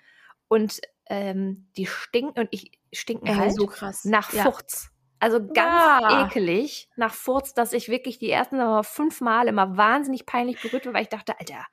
Und 0.48 0.82
ähm, 1.08 1.68
die 1.78 1.86
stinken, 1.86 2.42
und 2.42 2.50
ich 2.52 2.72
stinken 2.92 3.28
äh, 3.28 3.36
halt 3.36 3.56
so 3.56 3.68
krass. 3.68 4.04
nach 4.04 4.34
ja. 4.34 4.44
Furz. 4.44 4.90
Also 5.20 5.40
ganz 5.40 6.04
ah. 6.04 6.26
ekelig 6.26 6.90
nach 6.98 7.14
Furz, 7.14 7.54
dass 7.54 7.72
ich 7.72 7.88
wirklich 7.88 8.20
die 8.20 8.30
ersten 8.30 8.84
fünf 8.84 9.22
Mal 9.22 9.48
immer 9.48 9.78
wahnsinnig 9.78 10.26
peinlich 10.26 10.62
berührt 10.62 10.86
war, 10.86 10.94
weil 10.94 11.04
ich 11.04 11.10
dachte, 11.10 11.40
Alter, 11.40 11.66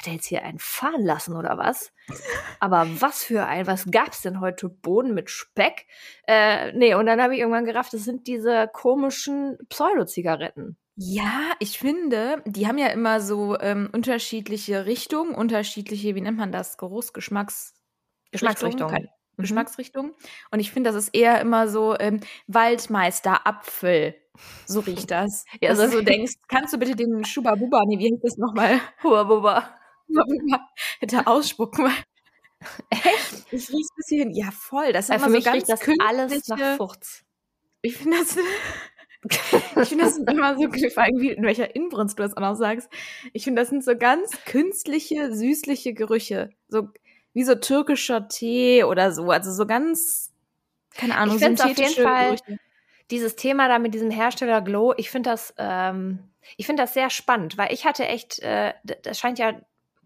hat 0.00 0.06
er 0.06 0.14
jetzt 0.14 0.26
hier 0.26 0.42
einen 0.42 0.58
fahren 0.58 1.04
lassen 1.04 1.36
oder 1.36 1.58
was? 1.58 1.92
Aber 2.58 2.86
was 3.00 3.22
für 3.22 3.44
ein, 3.44 3.66
was 3.66 3.90
gab's 3.90 4.22
denn 4.22 4.40
heute? 4.40 4.70
Boden 4.70 5.12
mit 5.12 5.28
Speck? 5.28 5.86
Äh, 6.26 6.72
nee, 6.72 6.94
und 6.94 7.04
dann 7.04 7.20
habe 7.20 7.34
ich 7.34 7.40
irgendwann 7.40 7.66
gerafft, 7.66 7.92
das 7.92 8.04
sind 8.04 8.26
diese 8.26 8.68
komischen 8.72 9.58
Pseudo-Zigaretten. 9.68 10.78
Ja, 10.96 11.52
ich 11.58 11.78
finde, 11.78 12.42
die 12.46 12.66
haben 12.66 12.78
ja 12.78 12.88
immer 12.88 13.20
so 13.20 13.58
ähm, 13.60 13.90
unterschiedliche 13.92 14.86
Richtungen, 14.86 15.34
unterschiedliche, 15.34 16.14
wie 16.14 16.20
nennt 16.22 16.38
man 16.38 16.52
das? 16.52 16.78
Geruchsgeschmacks 16.78 17.74
Geschmacksrichtung. 18.30 18.90
Mhm. 18.90 19.08
Geschmacksrichtung. 19.36 20.12
Und 20.50 20.60
ich 20.60 20.72
finde, 20.72 20.90
das 20.90 20.96
ist 20.96 21.14
eher 21.14 21.40
immer 21.40 21.68
so 21.68 21.98
ähm, 21.98 22.20
Waldmeister, 22.46 23.46
Apfel. 23.46 24.14
So 24.66 24.80
riecht 24.80 25.10
das. 25.10 25.44
ja, 25.60 25.74
Dass 25.74 25.90
so 25.90 25.98
du 25.98 26.04
denkst, 26.04 26.34
kannst 26.48 26.72
du 26.72 26.78
bitte 26.78 26.96
den 26.96 27.24
Schubabuba, 27.24 27.82
nee, 27.86 27.98
wie 27.98 28.12
heißt 28.12 28.24
das 28.24 28.36
nochmal? 28.38 28.80
Huabuba. 29.02 29.79
hätte 31.00 31.26
ausspucken. 31.26 31.90
Echt? 32.90 33.46
Ich 33.52 33.68
rieche 33.70 33.74
ein 33.74 33.96
bisschen, 33.96 34.30
ja 34.32 34.50
voll. 34.50 34.92
Das 34.92 35.08
ist 35.08 35.14
immer 35.14 35.26
für 35.26 35.30
mich 35.30 35.44
so 35.44 35.50
ganz 35.50 35.66
das 35.66 35.80
alles 35.98 36.48
nach 36.48 36.76
Furz. 36.76 37.24
Ich 37.82 37.96
finde 37.96 38.18
das, 38.18 38.36
ich 39.82 39.88
finde 39.88 40.04
das 40.04 40.18
immer 40.18 40.56
so, 40.56 40.68
vor 40.90 41.02
allem 41.02 41.20
wie 41.20 41.30
in 41.30 41.44
welcher 41.44 41.74
Inbrunst 41.74 42.18
du 42.18 42.22
das 42.22 42.36
auch 42.36 42.42
noch 42.42 42.54
sagst. 42.54 42.90
Ich 43.32 43.44
finde, 43.44 43.62
das 43.62 43.70
sind 43.70 43.84
so 43.84 43.96
ganz 43.96 44.30
künstliche, 44.44 45.34
süßliche 45.34 45.94
Gerüche. 45.94 46.50
So, 46.68 46.88
wie 47.32 47.44
so 47.44 47.54
türkischer 47.54 48.28
Tee 48.28 48.84
oder 48.84 49.12
so. 49.12 49.30
Also 49.30 49.52
so 49.52 49.66
ganz, 49.66 50.32
keine 50.94 51.16
Ahnung, 51.16 51.36
ich 51.36 51.42
finde 51.42 51.64
auf 51.64 51.78
jeden 51.78 52.02
Fall 52.02 52.36
Gerüche. 52.36 52.60
dieses 53.10 53.36
Thema 53.36 53.68
da 53.68 53.78
mit 53.78 53.94
diesem 53.94 54.10
Hersteller 54.10 54.60
Glow, 54.60 54.92
ich 54.96 55.10
finde 55.10 55.30
das, 55.30 55.54
ähm, 55.56 56.30
ich 56.56 56.66
finde 56.66 56.82
das 56.82 56.94
sehr 56.94 57.10
spannend, 57.10 57.56
weil 57.56 57.72
ich 57.72 57.86
hatte 57.86 58.06
echt, 58.06 58.40
äh, 58.40 58.74
das 59.02 59.18
scheint 59.18 59.38
ja 59.38 59.60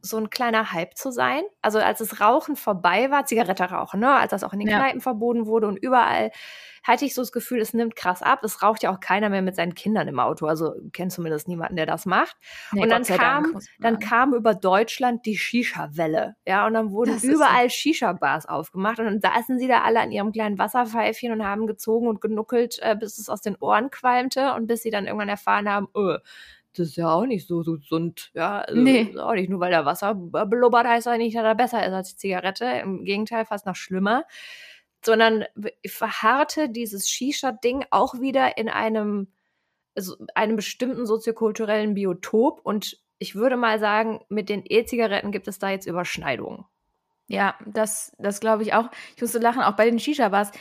so 0.04 0.18
ein 0.18 0.30
kleiner 0.30 0.72
Hype 0.72 0.96
zu 0.96 1.10
sein. 1.10 1.42
Also 1.62 1.78
als 1.78 1.98
das 1.98 2.20
Rauchen 2.20 2.56
vorbei 2.56 3.10
war, 3.10 3.24
Zigarette 3.24 3.64
rauchen, 3.64 4.00
ne, 4.00 4.14
als 4.14 4.30
das 4.30 4.44
auch 4.44 4.52
in 4.52 4.60
den 4.60 4.68
ja. 4.68 4.78
Kneipen 4.78 5.00
verboten 5.00 5.46
wurde 5.46 5.66
und 5.66 5.76
überall, 5.76 6.30
hatte 6.82 7.06
ich 7.06 7.14
so 7.14 7.22
das 7.22 7.32
Gefühl, 7.32 7.60
es 7.60 7.72
nimmt 7.72 7.96
krass 7.96 8.20
ab. 8.22 8.44
Es 8.44 8.62
raucht 8.62 8.82
ja 8.82 8.94
auch 8.94 9.00
keiner 9.00 9.30
mehr 9.30 9.40
mit 9.40 9.56
seinen 9.56 9.74
Kindern 9.74 10.06
im 10.06 10.20
Auto. 10.20 10.46
Also 10.46 10.74
kennt 10.92 11.12
zumindest 11.12 11.48
niemanden, 11.48 11.76
der 11.76 11.86
das 11.86 12.04
macht. 12.04 12.36
Nee, 12.72 12.82
und 12.82 12.90
dann 12.90 13.04
kam, 13.04 13.58
dann 13.78 13.98
kam 13.98 14.34
über 14.34 14.54
Deutschland 14.54 15.24
die 15.24 15.38
Shisha-Welle. 15.38 16.36
Ja, 16.46 16.66
und 16.66 16.74
dann 16.74 16.90
wurden 16.90 17.14
das 17.14 17.24
überall 17.24 17.70
so. 17.70 17.74
Shisha-Bars 17.74 18.46
aufgemacht 18.46 18.98
und 18.98 19.06
dann 19.06 19.20
saßen 19.20 19.58
sie 19.58 19.66
da 19.66 19.80
alle 19.80 20.00
an 20.00 20.12
ihrem 20.12 20.32
kleinen 20.32 20.58
Wasserpfeifchen 20.58 21.32
und 21.32 21.42
haben 21.42 21.66
gezogen 21.66 22.06
und 22.06 22.20
genuckelt, 22.20 22.78
äh, 22.82 22.94
bis 22.94 23.18
es 23.18 23.30
aus 23.30 23.40
den 23.40 23.56
Ohren 23.56 23.90
qualmte 23.90 24.52
und 24.52 24.66
bis 24.66 24.82
sie 24.82 24.90
dann 24.90 25.06
irgendwann 25.06 25.30
erfahren 25.30 25.70
haben, 25.70 25.88
öh, 25.96 26.18
das 26.76 26.88
ist 26.88 26.96
ja 26.96 27.10
auch 27.12 27.26
nicht 27.26 27.46
so, 27.46 27.62
so 27.62 27.78
gesund. 27.78 28.30
Ja, 28.34 28.60
also 28.60 28.80
Nee. 28.80 29.16
auch 29.18 29.34
nicht 29.34 29.48
nur, 29.48 29.60
weil 29.60 29.70
da 29.70 29.84
Wasser 29.84 30.14
blubbert, 30.14 30.87
heißt 30.87 31.06
das 31.06 31.18
nicht, 31.18 31.37
dass 31.37 31.44
er 31.44 31.54
besser 31.54 31.87
ist 31.87 31.92
als 31.92 32.10
die 32.10 32.16
Zigarette. 32.16 32.64
Im 32.64 33.04
Gegenteil, 33.04 33.44
fast 33.44 33.66
noch 33.66 33.76
schlimmer. 33.76 34.24
Sondern 35.04 35.44
verharrte 35.87 36.68
dieses 36.68 37.08
Shisha-Ding 37.10 37.84
auch 37.90 38.20
wieder 38.20 38.56
in 38.58 38.68
einem, 38.68 39.28
also 39.94 40.16
einem 40.34 40.56
bestimmten 40.56 41.06
soziokulturellen 41.06 41.94
Biotop. 41.94 42.60
Und 42.64 42.98
ich 43.18 43.34
würde 43.34 43.56
mal 43.56 43.78
sagen, 43.78 44.24
mit 44.28 44.48
den 44.48 44.62
E-Zigaretten 44.64 45.30
gibt 45.30 45.46
es 45.48 45.58
da 45.58 45.70
jetzt 45.70 45.87
Überschneidungen. 45.87 46.64
Ja, 47.28 47.54
das, 47.66 48.14
das 48.18 48.40
glaube 48.40 48.62
ich 48.64 48.74
auch. 48.74 48.90
Ich 49.16 49.22
musste 49.22 49.38
lachen, 49.38 49.62
auch 49.62 49.76
bei 49.76 49.84
den 49.84 49.98
Shisha-Bars. 49.98 50.52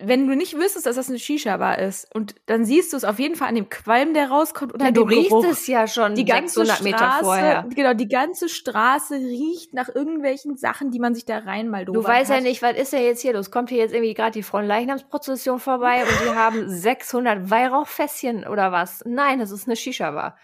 Wenn 0.00 0.28
du 0.28 0.36
nicht 0.36 0.56
wüsstest, 0.56 0.86
dass 0.86 0.94
das 0.94 1.08
eine 1.08 1.18
Shisha-Bar 1.18 1.78
ist 1.80 2.06
und 2.14 2.36
dann 2.46 2.64
siehst 2.64 2.92
du 2.92 2.96
es 2.96 3.02
auf 3.04 3.18
jeden 3.18 3.34
Fall 3.34 3.48
an 3.48 3.56
dem 3.56 3.68
Qualm, 3.68 4.14
der 4.14 4.30
rauskommt 4.30 4.72
oder 4.72 4.84
Ja, 4.84 4.90
du 4.92 5.02
riechst 5.02 5.30
Geruch. 5.30 5.44
es 5.44 5.66
ja 5.66 5.88
schon 5.88 6.14
die 6.14 6.24
ganze 6.24 6.60
600 6.64 6.82
Meter 6.82 6.98
Straße, 6.98 7.24
vorher. 7.24 7.66
genau, 7.74 7.94
die 7.94 8.06
ganze 8.08 8.48
Straße 8.48 9.16
riecht 9.16 9.74
nach 9.74 9.88
irgendwelchen 9.92 10.56
Sachen, 10.56 10.92
die 10.92 11.00
man 11.00 11.14
sich 11.14 11.24
da 11.24 11.38
rein 11.38 11.68
mal 11.68 11.84
Du 11.84 12.04
weißt 12.04 12.30
ja 12.30 12.40
nicht, 12.40 12.62
was 12.62 12.76
ist 12.76 12.92
denn 12.92 13.02
jetzt 13.02 13.22
hier 13.22 13.32
los? 13.32 13.50
Kommt 13.50 13.70
hier 13.70 13.78
jetzt 13.78 13.92
irgendwie 13.92 14.14
gerade 14.14 14.30
die 14.30 14.44
Fronleichnamsprozession 14.44 15.58
vorbei 15.58 16.02
und 16.02 16.10
die 16.24 16.34
haben 16.34 16.68
600 16.68 17.50
Weihrauchfässchen 17.50 18.46
oder 18.46 18.70
was? 18.70 19.02
Nein, 19.04 19.40
das 19.40 19.50
ist 19.50 19.66
eine 19.66 19.74
Shisha-Bar. 19.74 20.36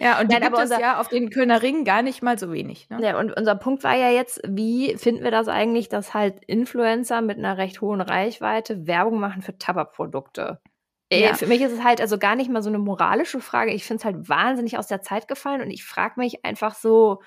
Ja, 0.00 0.20
und 0.20 0.30
die 0.30 0.34
Nein, 0.34 0.42
gibt 0.42 0.44
aber 0.46 0.56
es 0.62 0.70
unser- 0.70 0.80
ja 0.80 1.00
auf 1.00 1.08
den 1.08 1.30
Kölner 1.30 1.62
Ringen 1.62 1.84
gar 1.84 2.02
nicht 2.02 2.22
mal 2.22 2.38
so 2.38 2.52
wenig. 2.52 2.88
Ne? 2.90 2.98
Ja, 3.02 3.18
und 3.18 3.32
unser 3.36 3.54
Punkt 3.56 3.82
war 3.84 3.96
ja 3.96 4.10
jetzt, 4.10 4.40
wie 4.46 4.96
finden 4.96 5.24
wir 5.24 5.30
das 5.30 5.48
eigentlich, 5.48 5.88
dass 5.88 6.14
halt 6.14 6.44
Influencer 6.46 7.20
mit 7.22 7.38
einer 7.38 7.56
recht 7.58 7.80
hohen 7.80 8.00
Reichweite 8.00 8.86
Werbung 8.86 9.18
machen 9.20 9.42
für 9.42 9.56
Tabakprodukte? 9.58 10.60
Äh, 11.10 11.22
Ja. 11.24 11.34
Für 11.34 11.46
mich 11.46 11.60
ist 11.62 11.72
es 11.72 11.82
halt 11.82 12.00
also 12.00 12.18
gar 12.18 12.36
nicht 12.36 12.50
mal 12.50 12.62
so 12.62 12.68
eine 12.68 12.78
moralische 12.78 13.40
Frage. 13.40 13.72
Ich 13.72 13.84
finde 13.84 14.00
es 14.00 14.04
halt 14.04 14.28
wahnsinnig 14.28 14.78
aus 14.78 14.86
der 14.86 15.02
Zeit 15.02 15.26
gefallen 15.26 15.62
und 15.62 15.70
ich 15.70 15.84
frage 15.84 16.14
mich 16.20 16.44
einfach 16.44 16.74
so, 16.74 17.22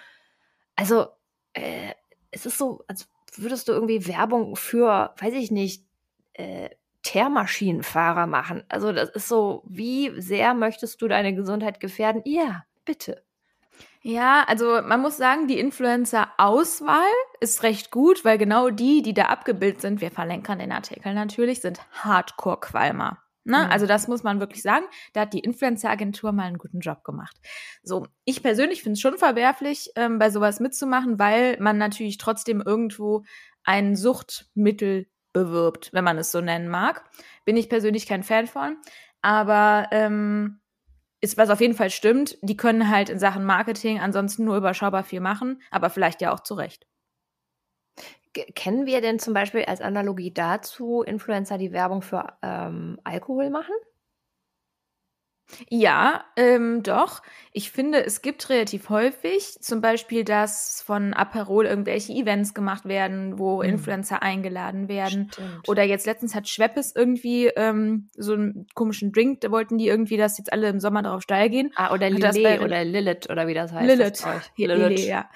also 0.76 1.08
äh, 1.54 1.94
es 2.32 2.46
ist 2.46 2.58
so, 2.58 2.84
als 2.88 3.10
würdest 3.36 3.68
du 3.68 3.72
irgendwie 3.74 4.08
Werbung 4.08 4.56
für, 4.56 5.14
weiß 5.20 5.34
ich 5.34 5.52
nicht, 5.52 5.86
äh, 6.34 6.70
Teermaschinenfahrer 7.04 8.28
machen. 8.28 8.64
Also 8.70 8.92
das 8.92 9.10
ist 9.10 9.28
so, 9.28 9.64
wie 9.68 10.12
sehr 10.20 10.54
möchtest 10.54 11.02
du 11.02 11.08
deine 11.08 11.36
Gesundheit 11.36 11.80
gefährden? 11.80 12.22
Ja, 12.26 12.64
bitte. 12.86 13.24
Ja, 14.02 14.44
also 14.48 14.82
man 14.82 15.02
muss 15.02 15.16
sagen, 15.16 15.48
die 15.48 15.60
Influencer-Auswahl 15.60 17.12
ist 17.40 17.64
recht 17.64 17.90
gut, 17.90 18.26
weil 18.26 18.38
genau 18.38 18.70
die, 18.70 19.02
die 19.02 19.14
da 19.14 19.26
abgebildet 19.26 19.80
sind, 19.80 20.02
wir 20.02 20.12
verlinken 20.12 20.60
den 20.60 20.74
Artikel 20.74 21.14
natürlich, 21.14 21.62
sind 21.62 21.80
Hardcore-Qualmer. 21.92 23.20
Ne? 23.46 23.60
Mhm. 23.60 23.72
Also 23.72 23.86
das 23.86 24.08
muss 24.08 24.24
man 24.24 24.40
wirklich 24.40 24.62
sagen. 24.62 24.86
Da 25.14 25.22
hat 25.22 25.34
die 25.34 25.40
Influencer-Agentur 25.40 26.32
mal 26.32 26.44
einen 26.44 26.58
guten 26.58 26.80
Job 26.80 27.04
gemacht. 27.04 27.38
So, 27.82 28.08
ich 28.26 28.44
persönlich 28.44 28.84
finde 28.84 28.94
es 28.94 29.02
schon 29.02 29.18
verwerflich, 29.18 29.90
ähm, 29.96 30.20
bei 30.20 30.30
sowas 30.30 30.60
mitzumachen, 30.60 31.20
weil 31.20 31.58
man 31.60 31.78
natürlich 31.78 32.18
trotzdem 32.18 32.62
irgendwo 32.62 33.24
ein 33.64 33.96
Suchtmittel 33.96 35.08
bewirbt, 35.34 35.92
wenn 35.94 36.04
man 36.04 36.18
es 36.18 36.32
so 36.32 36.42
nennen 36.42 36.70
mag. 36.70 37.04
Bin 37.46 37.58
ich 37.58 37.70
persönlich 37.70 38.08
kein 38.08 38.24
Fan 38.24 38.48
von. 38.48 38.78
Aber 39.22 39.88
ähm, 39.92 40.62
ist, 41.22 41.38
was 41.38 41.50
auf 41.50 41.62
jeden 41.62 41.76
Fall 41.76 41.90
stimmt, 41.90 42.38
die 42.42 42.58
können 42.58 42.90
halt 42.90 43.10
in 43.10 43.18
Sachen 43.18 43.46
Marketing 43.46 44.00
ansonsten 44.00 44.44
nur 44.44 44.58
überschaubar 44.58 45.04
viel 45.04 45.22
machen, 45.22 45.62
aber 45.72 45.90
vielleicht 45.90 46.22
ja 46.22 46.34
auch 46.34 46.42
zu 46.42 46.54
Recht. 46.54 46.86
Kennen 48.56 48.86
wir 48.86 49.00
denn 49.00 49.20
zum 49.20 49.34
Beispiel 49.34 49.64
als 49.64 49.80
Analogie 49.80 50.34
dazu 50.34 51.02
Influencer, 51.02 51.58
die 51.58 51.72
Werbung 51.72 52.02
für 52.02 52.36
ähm, 52.42 53.00
Alkohol 53.04 53.50
machen? 53.50 53.74
Ja, 55.70 56.24
ähm, 56.36 56.82
doch. 56.84 57.22
Ich 57.52 57.72
finde, 57.72 58.04
es 58.04 58.22
gibt 58.22 58.50
relativ 58.50 58.90
häufig 58.90 59.58
zum 59.62 59.82
Beispiel, 59.82 60.24
dass 60.24 60.82
von 60.86 61.14
Aperol 61.14 61.66
irgendwelche 61.66 62.14
Events 62.14 62.54
gemacht 62.54 62.86
werden, 62.86 63.38
wo 63.38 63.58
Mhm. 63.62 63.70
Influencer 63.70 64.24
eingeladen 64.24 64.88
werden. 64.88 65.30
Stimmt. 65.32 65.70
Oder 65.70 65.84
jetzt 65.84 66.06
letztens 66.06 66.34
hat 66.34 66.48
Schweppes 66.48 66.96
irgendwie 66.96 67.48
ähm, 67.48 68.10
so 68.16 68.34
einen 68.34 68.68
komischen 68.74 69.12
Drink, 69.12 69.42
da 69.42 69.52
wollten 69.52 69.78
die 69.78 69.88
irgendwie, 69.88 70.18
dass 70.18 70.38
jetzt 70.38 70.52
alle 70.52 70.70
im 70.70 70.80
Sommer 70.80 71.04
drauf 71.04 71.22
steil 71.22 71.50
gehen. 71.50 71.72
ah, 71.76 71.94
oder 71.94 72.10
Lillet 72.10 72.62
oder 72.62 72.84
Lilith 72.84 73.30
oder 73.30 73.46
wie 73.48 73.54
das 73.54 73.72
heißt. 73.72 73.88
Lilith. 73.88 74.16
Zeug. 74.16 74.42
Lilith. 74.58 75.06
ja. 75.06 75.30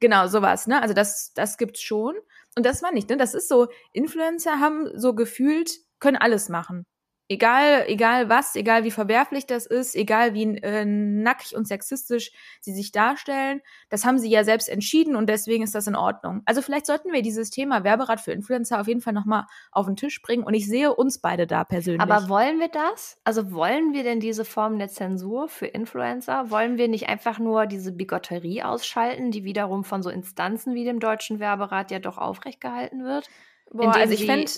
Genau, 0.00 0.28
sowas, 0.28 0.66
ne? 0.68 0.80
Also 0.80 0.94
das, 0.94 1.32
das 1.34 1.58
gibt's 1.58 1.82
schon. 1.82 2.14
Und 2.56 2.64
das 2.64 2.82
war 2.82 2.92
nicht, 2.92 3.10
ne? 3.10 3.16
Das 3.16 3.34
ist 3.34 3.48
so, 3.48 3.66
Influencer 3.92 4.60
haben 4.60 4.88
so 4.94 5.14
gefühlt, 5.14 5.70
können 5.98 6.16
alles 6.16 6.48
machen. 6.48 6.86
Egal, 7.30 7.84
egal 7.88 8.30
was, 8.30 8.56
egal 8.56 8.84
wie 8.84 8.90
verwerflich 8.90 9.44
das 9.44 9.66
ist, 9.66 9.94
egal 9.94 10.32
wie 10.32 10.56
äh, 10.62 10.86
nackig 10.86 11.54
und 11.54 11.68
sexistisch 11.68 12.32
sie 12.60 12.72
sich 12.72 12.90
darstellen, 12.90 13.60
das 13.90 14.06
haben 14.06 14.18
sie 14.18 14.30
ja 14.30 14.44
selbst 14.44 14.66
entschieden 14.68 15.14
und 15.14 15.28
deswegen 15.28 15.62
ist 15.62 15.74
das 15.74 15.86
in 15.86 15.94
Ordnung. 15.94 16.40
Also 16.46 16.62
vielleicht 16.62 16.86
sollten 16.86 17.12
wir 17.12 17.20
dieses 17.20 17.50
Thema 17.50 17.84
Werberat 17.84 18.22
für 18.22 18.32
Influencer 18.32 18.80
auf 18.80 18.88
jeden 18.88 19.02
Fall 19.02 19.12
nochmal 19.12 19.44
auf 19.72 19.84
den 19.84 19.96
Tisch 19.96 20.22
bringen 20.22 20.42
und 20.42 20.54
ich 20.54 20.66
sehe 20.66 20.94
uns 20.94 21.20
beide 21.20 21.46
da 21.46 21.64
persönlich. 21.64 22.00
Aber 22.00 22.30
wollen 22.30 22.60
wir 22.60 22.68
das? 22.68 23.20
Also 23.24 23.52
wollen 23.52 23.92
wir 23.92 24.04
denn 24.04 24.20
diese 24.20 24.46
Form 24.46 24.78
der 24.78 24.88
Zensur 24.88 25.48
für 25.48 25.66
Influencer? 25.66 26.50
Wollen 26.50 26.78
wir 26.78 26.88
nicht 26.88 27.10
einfach 27.10 27.38
nur 27.38 27.66
diese 27.66 27.92
Bigotterie 27.92 28.62
ausschalten, 28.62 29.32
die 29.32 29.44
wiederum 29.44 29.84
von 29.84 30.02
so 30.02 30.08
Instanzen 30.08 30.74
wie 30.74 30.84
dem 30.84 30.98
Deutschen 30.98 31.40
Werberat 31.40 31.90
ja 31.90 31.98
doch 31.98 32.16
aufrecht 32.16 32.62
gehalten 32.62 33.04
wird? 33.04 33.28
Boah, 33.70 33.94
also 33.94 34.14
ich 34.14 34.24
fände, 34.24 34.50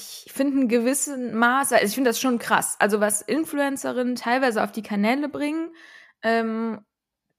ich 0.00 0.32
finde 0.32 0.60
ein 0.60 0.68
gewissen 0.68 1.34
Maß, 1.34 1.72
also 1.72 1.84
ich 1.84 1.94
finde 1.94 2.10
das 2.10 2.20
schon 2.20 2.38
krass. 2.38 2.76
Also 2.78 3.00
was 3.00 3.20
Influencerinnen 3.20 4.14
teilweise 4.14 4.62
auf 4.62 4.72
die 4.72 4.82
Kanäle 4.82 5.28
bringen, 5.28 5.74
ähm, 6.22 6.80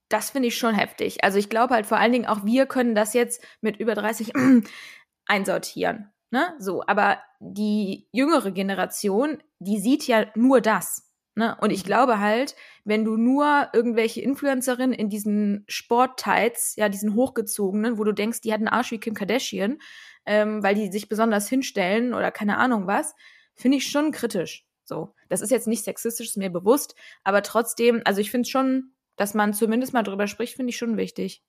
das 0.08 0.30
finde 0.30 0.48
ich 0.48 0.56
schon 0.56 0.74
heftig. 0.74 1.24
Also 1.24 1.38
ich 1.38 1.48
glaube 1.48 1.74
halt 1.74 1.86
vor 1.86 1.98
allen 1.98 2.12
Dingen 2.12 2.26
auch 2.26 2.44
wir 2.44 2.66
können 2.66 2.94
das 2.94 3.14
jetzt 3.14 3.42
mit 3.60 3.78
über 3.78 3.94
30 3.94 4.32
einsortieren. 5.26 6.12
Ne? 6.30 6.54
So, 6.58 6.82
aber 6.86 7.18
die 7.40 8.08
jüngere 8.12 8.52
Generation, 8.52 9.42
die 9.58 9.80
sieht 9.80 10.06
ja 10.06 10.26
nur 10.34 10.60
das. 10.60 11.11
Ne? 11.34 11.56
Und 11.60 11.70
ich 11.70 11.84
glaube 11.84 12.20
halt, 12.20 12.54
wenn 12.84 13.04
du 13.04 13.16
nur 13.16 13.68
irgendwelche 13.72 14.20
Influencerinnen 14.20 14.92
in 14.92 15.08
diesen 15.08 15.64
Sporttights, 15.66 16.76
ja, 16.76 16.90
diesen 16.90 17.14
hochgezogenen, 17.14 17.96
wo 17.96 18.04
du 18.04 18.12
denkst, 18.12 18.42
die 18.42 18.52
hat 18.52 18.58
einen 18.58 18.68
Arsch 18.68 18.90
wie 18.90 19.00
Kim 19.00 19.14
Kardashian, 19.14 19.78
ähm, 20.26 20.62
weil 20.62 20.74
die 20.74 20.92
sich 20.92 21.08
besonders 21.08 21.48
hinstellen 21.48 22.12
oder 22.12 22.30
keine 22.30 22.58
Ahnung 22.58 22.86
was, 22.86 23.14
finde 23.54 23.78
ich 23.78 23.88
schon 23.88 24.12
kritisch. 24.12 24.66
So, 24.84 25.14
das 25.28 25.40
ist 25.40 25.50
jetzt 25.50 25.68
nicht 25.68 25.84
sexistisch, 25.84 26.28
ist 26.28 26.36
mir 26.36 26.50
bewusst, 26.50 26.94
aber 27.24 27.42
trotzdem, 27.42 28.02
also 28.04 28.20
ich 28.20 28.30
finde 28.30 28.48
schon, 28.48 28.92
dass 29.16 29.32
man 29.32 29.54
zumindest 29.54 29.94
mal 29.94 30.02
drüber 30.02 30.26
spricht, 30.26 30.56
finde 30.56 30.70
ich 30.70 30.76
schon 30.76 30.96
wichtig. 30.96 31.42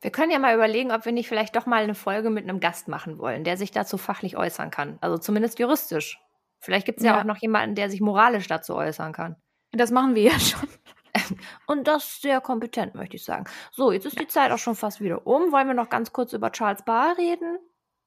Wir 0.00 0.10
können 0.10 0.30
ja 0.32 0.38
mal 0.38 0.54
überlegen, 0.54 0.92
ob 0.92 1.04
wir 1.04 1.12
nicht 1.12 1.28
vielleicht 1.28 1.56
doch 1.56 1.66
mal 1.66 1.82
eine 1.82 1.94
Folge 1.94 2.30
mit 2.30 2.44
einem 2.44 2.60
Gast 2.60 2.88
machen 2.88 3.18
wollen, 3.18 3.44
der 3.44 3.56
sich 3.56 3.70
dazu 3.70 3.98
fachlich 3.98 4.36
äußern 4.36 4.70
kann. 4.70 4.98
Also 5.00 5.18
zumindest 5.18 5.58
juristisch. 5.58 6.20
Vielleicht 6.62 6.86
gibt 6.86 6.98
es 6.98 7.04
ja. 7.04 7.14
Ja. 7.14 7.20
auch 7.20 7.24
noch 7.24 7.38
jemanden, 7.38 7.74
der 7.74 7.90
sich 7.90 8.00
moralisch 8.00 8.46
dazu 8.46 8.74
äußern 8.74 9.12
kann. 9.12 9.36
Das 9.72 9.90
machen 9.90 10.14
wir 10.14 10.22
ja 10.32 10.38
schon. 10.38 10.68
Und 11.66 11.88
das 11.88 12.04
ist 12.04 12.22
sehr 12.22 12.40
kompetent, 12.40 12.94
möchte 12.94 13.16
ich 13.16 13.24
sagen. 13.24 13.44
So, 13.72 13.92
jetzt 13.92 14.06
ist 14.06 14.18
die 14.18 14.28
Zeit 14.28 14.50
auch 14.50 14.58
schon 14.58 14.76
fast 14.76 15.00
wieder 15.00 15.26
um. 15.26 15.52
Wollen 15.52 15.66
wir 15.66 15.74
noch 15.74 15.90
ganz 15.90 16.12
kurz 16.12 16.32
über 16.32 16.52
Charles 16.52 16.84
Barr 16.84 17.18
reden? 17.18 17.58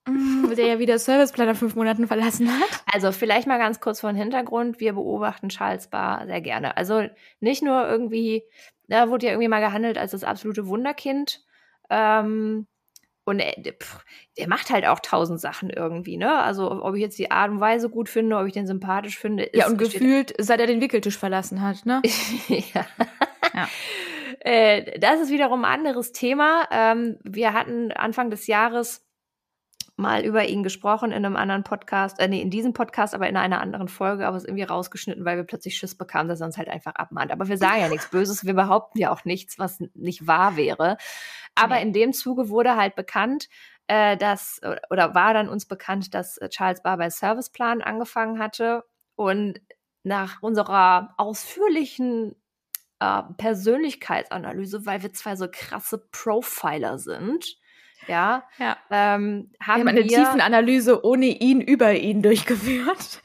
der 0.08 0.68
ja 0.68 0.80
wieder 0.80 1.00
Serviceplan 1.00 1.48
nach 1.48 1.56
fünf 1.56 1.76
Monaten 1.76 2.08
verlassen 2.08 2.48
hat. 2.48 2.84
Also 2.92 3.12
vielleicht 3.12 3.48
mal 3.48 3.58
ganz 3.58 3.80
kurz 3.80 4.02
von 4.02 4.16
Hintergrund. 4.16 4.80
Wir 4.80 4.94
beobachten 4.94 5.50
Charles 5.50 5.88
Barr 5.88 6.28
sehr 6.28 6.42
gerne. 6.42 6.78
Also 6.78 7.08
nicht 7.40 7.64
nur 7.64 7.88
irgendwie, 7.88 8.44
da 8.88 9.10
wurde 9.10 9.26
ja 9.26 9.32
irgendwie 9.32 9.48
mal 9.48 9.62
gehandelt 9.62 9.98
als 9.98 10.12
das 10.12 10.24
absolute 10.24 10.68
Wunderkind. 10.68 11.44
Ähm, 11.90 12.68
und 13.26 13.40
er, 13.40 13.54
der, 13.58 13.74
pff, 13.74 14.06
der 14.38 14.48
macht 14.48 14.70
halt 14.70 14.86
auch 14.86 15.00
tausend 15.00 15.42
Sachen 15.42 15.70
irgendwie, 15.70 16.18
ne? 16.18 16.42
Also 16.42 16.72
ob 16.72 16.96
ich 16.96 17.02
jetzt 17.02 17.20
die 17.20 17.32
Art 17.32 17.52
und 17.52 17.60
Weise 17.60 17.90
gut 17.90 18.08
finde, 18.08 18.38
ob 18.38 18.46
ich 18.46 18.54
den 18.54 18.68
sympathisch 18.68 19.18
finde, 19.18 19.44
ist 19.44 19.60
Ja, 19.60 19.68
und 19.68 19.78
gefühlt, 19.78 20.34
seit 20.40 20.60
er 20.60 20.68
den 20.68 20.80
Wickeltisch 20.82 21.18
verlassen 21.18 21.62
hat, 21.62 21.86
ne? 21.86 22.02
ja. 22.48 22.86
Ja. 23.54 23.68
Äh, 24.40 25.00
das 25.00 25.22
ist 25.22 25.32
wiederum 25.32 25.66
ein 25.66 25.80
anderes 25.80 26.12
Thema. 26.12 26.68
Ähm, 26.72 27.18
wir 27.24 27.54
hatten 27.54 27.92
Anfang 27.92 28.30
des 28.30 28.48
Jahres 28.48 29.05
mal 29.98 30.26
über 30.26 30.46
ihn 30.46 30.62
gesprochen 30.64 31.12
in 31.12 31.26
einem 31.26 31.36
anderen 31.38 31.64
Podcast, 31.64 32.20
äh, 32.20 32.28
nee, 32.28 32.42
in 32.42 32.50
diesem 32.50 32.74
Podcast, 32.74 33.14
aber 33.16 33.30
in 33.30 33.38
einer 33.38 33.62
anderen 33.62 33.88
Folge, 33.88 34.28
aber 34.28 34.36
es 34.36 34.44
ist 34.44 34.50
irgendwie 34.50 34.64
rausgeschnitten, 34.64 35.24
weil 35.24 35.38
wir 35.38 35.46
plötzlich 35.46 35.78
Schiss 35.78 35.96
bekamen, 35.98 36.28
dass 36.28 36.42
er 36.42 36.48
uns 36.48 36.58
halt 36.58 36.68
einfach 36.68 36.96
abmahnt. 36.96 37.32
Aber 37.32 37.48
wir 37.48 37.58
sagen 37.58 37.80
ja 37.82 37.88
nichts 37.90 38.10
Böses, 38.10 38.46
wir 38.46 38.54
behaupten 38.54 39.00
ja 39.00 39.12
auch 39.12 39.24
nichts, 39.24 39.58
was 39.58 39.80
nicht 39.94 40.28
wahr 40.28 40.58
wäre. 40.58 40.98
Aber 41.56 41.76
Nee. 41.76 41.84
in 41.84 41.94
dem 41.94 42.12
Zuge 42.14 42.50
wurde 42.50 42.76
halt 42.76 42.96
bekannt, 42.96 43.48
äh, 43.88 44.18
dass, 44.18 44.60
oder 44.90 45.16
war 45.16 45.34
dann 45.34 45.48
uns 45.48 45.66
bekannt, 45.66 46.14
dass 46.14 46.38
äh, 46.38 46.50
Charles 46.50 46.82
Barr 46.84 46.98
bei 46.98 47.10
Serviceplan 47.10 47.82
angefangen 47.82 48.40
hatte 48.40 48.84
und 49.16 49.62
nach 50.04 50.42
unserer 50.42 51.14
ausführlichen 51.18 52.36
äh, 53.00 53.22
Persönlichkeitsanalyse, 53.38 54.86
weil 54.86 55.02
wir 55.04 55.14
zwei 55.14 55.36
so 55.36 55.48
krasse 55.52 55.98
Profiler 56.12 56.98
sind, 56.98 57.58
ja, 58.08 58.44
Ja. 58.58 58.78
ähm, 58.90 59.52
Wir 59.60 59.68
haben 59.68 59.82
haben 59.82 59.88
eine 59.90 60.04
Tiefenanalyse 60.06 61.06
ohne 61.06 61.26
ihn 61.26 61.62
über 61.62 61.94
ihn 61.94 62.22
durchgeführt. 62.22 63.22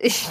ich, 0.00 0.28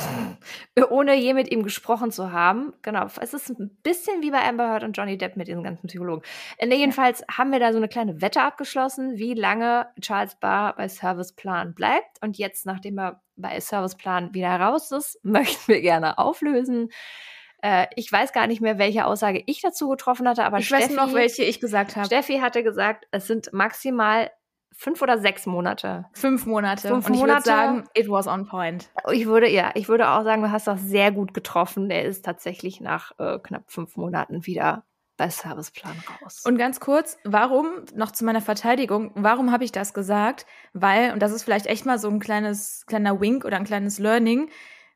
ohne 0.90 1.16
je 1.16 1.34
mit 1.34 1.52
ihm 1.52 1.64
gesprochen 1.64 2.12
zu 2.12 2.32
haben. 2.32 2.74
Genau, 2.84 3.06
es 3.20 3.34
ist 3.34 3.50
ein 3.50 3.76
bisschen 3.82 4.22
wie 4.22 4.30
bei 4.32 4.48
Amber 4.48 4.70
Heard 4.70 4.84
und 4.84 4.96
Johnny 4.96 5.18
Depp 5.18 5.36
mit 5.36 5.48
diesen 5.48 5.64
ganzen 5.64 5.88
Psychologen. 5.88 6.22
Äh, 6.58 6.74
jedenfalls 6.76 7.22
ja. 7.22 7.38
haben 7.38 7.52
wir 7.52 7.60
da 7.60 7.72
so 7.72 7.78
eine 7.78 7.88
kleine 7.88 8.22
Wette 8.22 8.42
abgeschlossen, 8.42 9.18
wie 9.18 9.34
lange 9.34 9.88
Charles 10.00 10.36
Barr 10.36 10.76
bei 10.76 10.88
Serviceplan 10.88 11.74
bleibt. 11.74 12.22
Und 12.22 12.38
jetzt, 12.38 12.66
nachdem 12.66 13.00
er 13.00 13.22
bei 13.36 13.60
Serviceplan 13.60 14.34
wieder 14.34 14.56
raus 14.60 14.92
ist, 14.92 15.20
möchten 15.24 15.72
wir 15.72 15.82
gerne 15.82 16.18
auflösen. 16.18 16.90
Äh, 17.64 17.88
ich 17.96 18.12
weiß 18.12 18.34
gar 18.34 18.48
nicht 18.48 18.60
mehr, 18.60 18.78
welche 18.78 19.06
Aussage 19.06 19.42
ich 19.46 19.62
dazu 19.62 19.88
getroffen 19.88 20.28
hatte, 20.28 20.44
aber 20.44 20.60
ich 20.60 20.68
Steffi, 20.68 20.90
weiß 20.90 20.96
noch, 20.98 21.14
welche 21.14 21.44
ich 21.44 21.62
gesagt 21.62 21.96
habe. 21.96 22.06
Steffi 22.06 22.40
hatte 22.40 22.62
gesagt, 22.62 23.08
es 23.12 23.26
sind 23.26 23.54
maximal 23.54 24.30
fünf 24.74 25.02
oder 25.02 25.18
sechs 25.18 25.46
Monate. 25.46 26.06
Fünf 26.12 26.46
Monate. 26.46 26.90
Fünf 26.90 27.08
Und 27.08 27.16
ich 27.16 27.22
würde 27.22 27.42
sagen, 27.42 27.86
it 27.94 28.10
was 28.10 28.28
on 28.28 28.46
point. 28.48 28.90
Ich 29.14 29.28
würde, 29.28 29.50
ja, 29.50 29.72
ich 29.76 29.88
würde 29.88 30.10
auch 30.10 30.24
sagen, 30.24 30.42
du 30.42 30.52
hast 30.52 30.68
das 30.68 30.82
sehr 30.82 31.14
gut 31.14 31.34
getroffen. 31.34 31.88
Der 31.88 32.04
ist 32.04 32.26
tatsächlich 32.26 32.82
nach 32.82 33.18
äh, 33.18 33.40
knapp 33.40 33.72
fünf 33.72 33.96
Monaten 33.96 34.46
wieder 34.46 34.84
bei 35.16 35.30
Serviceplan 35.30 35.96
raus. 36.22 36.44
Und 36.46 36.58
ganz 36.58 36.82
kurz, 36.82 37.18
warum, 37.24 37.68
noch 37.96 38.12
zu 38.12 38.26
meiner 38.26 38.42
Verteidigung, 38.42 39.12
warum 39.16 39.54
habe 39.54 39.64
ich 39.64 39.72
das 39.72 39.94
gesagt? 39.94 40.46
Weil, 40.74 41.14
und 41.14 41.22
das 41.22 41.32
ist 41.32 41.44
vielleicht 41.44 41.68
echt 41.68 41.86
mal 41.86 41.98
so 42.00 42.10
ein 42.10 42.20
kleines, 42.20 42.86
kleiner 42.88 43.22
Wink 43.22 43.46
oder 43.46 43.56
ein 43.56 43.64
kleines 43.64 44.00
Learning, 44.00 44.50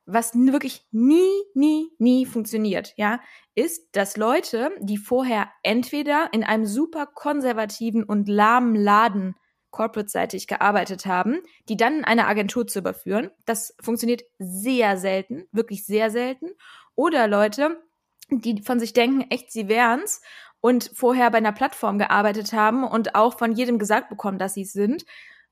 was 0.07 0.33
wirklich 0.33 0.85
nie, 0.91 1.29
nie, 1.53 1.91
nie 1.99 2.25
funktioniert, 2.25 2.93
ja, 2.95 3.19
ist, 3.55 3.89
dass 3.95 4.17
Leute, 4.17 4.71
die 4.79 4.97
vorher 4.97 5.49
entweder 5.63 6.29
in 6.31 6.43
einem 6.43 6.65
super 6.65 7.05
konservativen 7.05 8.03
und 8.03 8.29
lahmen 8.29 8.75
Laden 8.75 9.35
corporate-seitig 9.69 10.47
gearbeitet 10.47 11.05
haben, 11.05 11.41
die 11.67 11.75
dann 11.75 11.99
in 11.99 12.05
eine 12.05 12.25
Agentur 12.25 12.65
zu 12.65 12.79
überführen, 12.79 13.31
das 13.45 13.75
funktioniert 13.81 14.23
sehr 14.39 14.97
selten, 14.97 15.45
wirklich 15.51 15.85
sehr 15.85 16.09
selten, 16.09 16.51
oder 16.95 17.27
Leute, 17.27 17.83
die 18.29 18.63
von 18.63 18.79
sich 18.79 18.93
denken, 18.93 19.29
echt, 19.29 19.51
sie 19.51 19.67
wären's 19.67 20.21
und 20.61 20.89
vorher 20.93 21.29
bei 21.31 21.37
einer 21.37 21.51
Plattform 21.51 21.97
gearbeitet 21.97 22.53
haben 22.53 22.83
und 22.85 23.13
auch 23.13 23.37
von 23.37 23.51
jedem 23.51 23.77
gesagt 23.77 24.09
bekommen, 24.09 24.39
dass 24.39 24.53
sie 24.53 24.61
es 24.61 24.73
sind 24.73 25.05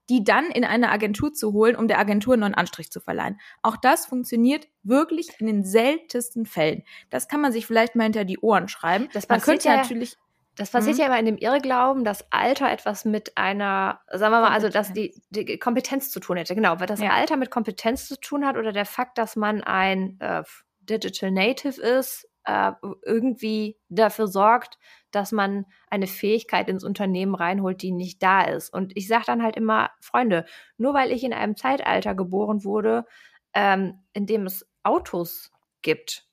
die 0.09 0.23
dann 0.23 0.45
in 0.51 0.63
eine 0.63 0.91
Agentur 0.91 1.33
zu 1.33 1.53
holen, 1.53 1.75
um 1.75 1.87
der 1.87 1.99
Agentur 1.99 2.33
einen 2.33 2.41
neuen 2.41 2.55
Anstrich 2.55 2.91
zu 2.91 2.99
verleihen. 2.99 3.39
Auch 3.61 3.77
das 3.77 4.05
funktioniert 4.05 4.67
wirklich 4.83 5.29
in 5.39 5.47
den 5.47 5.63
seltensten 5.63 6.45
Fällen. 6.45 6.83
Das 7.09 7.27
kann 7.27 7.41
man 7.41 7.51
sich 7.51 7.65
vielleicht 7.65 7.95
mal 7.95 8.03
hinter 8.03 8.25
die 8.25 8.39
Ohren 8.39 8.67
schreiben. 8.67 9.09
Das 9.13 9.27
man 9.29 9.41
könnte 9.41 9.67
ja 9.67 9.77
natürlich 9.77 10.17
das 10.57 10.71
passiert 10.71 10.95
mhm. 10.95 11.01
ja 11.01 11.07
immer 11.07 11.19
in 11.19 11.25
dem 11.25 11.37
Irrglauben, 11.37 12.05
dass 12.05 12.31
Alter 12.31 12.71
etwas 12.71 13.03
mit 13.03 13.37
einer, 13.37 13.99
sagen 14.09 14.31
wir 14.31 14.41
mal, 14.41 14.51
also 14.51 14.69
dass 14.69 14.93
die, 14.93 15.13
die 15.29 15.59
Kompetenz 15.59 16.11
zu 16.11 16.19
tun 16.19 16.37
hätte. 16.37 16.55
Genau, 16.55 16.79
weil 16.79 16.87
das 16.87 17.01
ja. 17.01 17.09
Alter 17.11 17.35
mit 17.35 17.51
Kompetenz 17.51 18.07
zu 18.07 18.17
tun 18.17 18.45
hat 18.45 18.55
oder 18.55 18.71
der 18.71 18.85
Fakt, 18.85 19.17
dass 19.17 19.35
man 19.35 19.63
ein 19.63 20.17
äh, 20.21 20.43
Digital 20.79 21.31
Native 21.31 21.81
ist, 21.81 22.29
äh, 22.45 22.71
irgendwie 23.03 23.77
dafür 23.89 24.27
sorgt, 24.27 24.77
dass 25.11 25.31
man 25.31 25.65
eine 25.89 26.07
Fähigkeit 26.07 26.69
ins 26.69 26.83
Unternehmen 26.83 27.35
reinholt, 27.35 27.81
die 27.81 27.91
nicht 27.91 28.21
da 28.23 28.43
ist. 28.43 28.73
Und 28.73 28.95
ich 28.95 29.07
sage 29.07 29.25
dann 29.27 29.43
halt 29.43 29.55
immer, 29.55 29.89
Freunde, 30.01 30.45
nur 30.77 30.93
weil 30.93 31.11
ich 31.11 31.23
in 31.23 31.33
einem 31.33 31.55
Zeitalter 31.55 32.15
geboren 32.15 32.63
wurde, 32.63 33.05
ähm, 33.53 34.03
in 34.13 34.25
dem 34.25 34.45
es 34.45 34.67
Autos 34.83 35.51
gibt, 35.81 36.27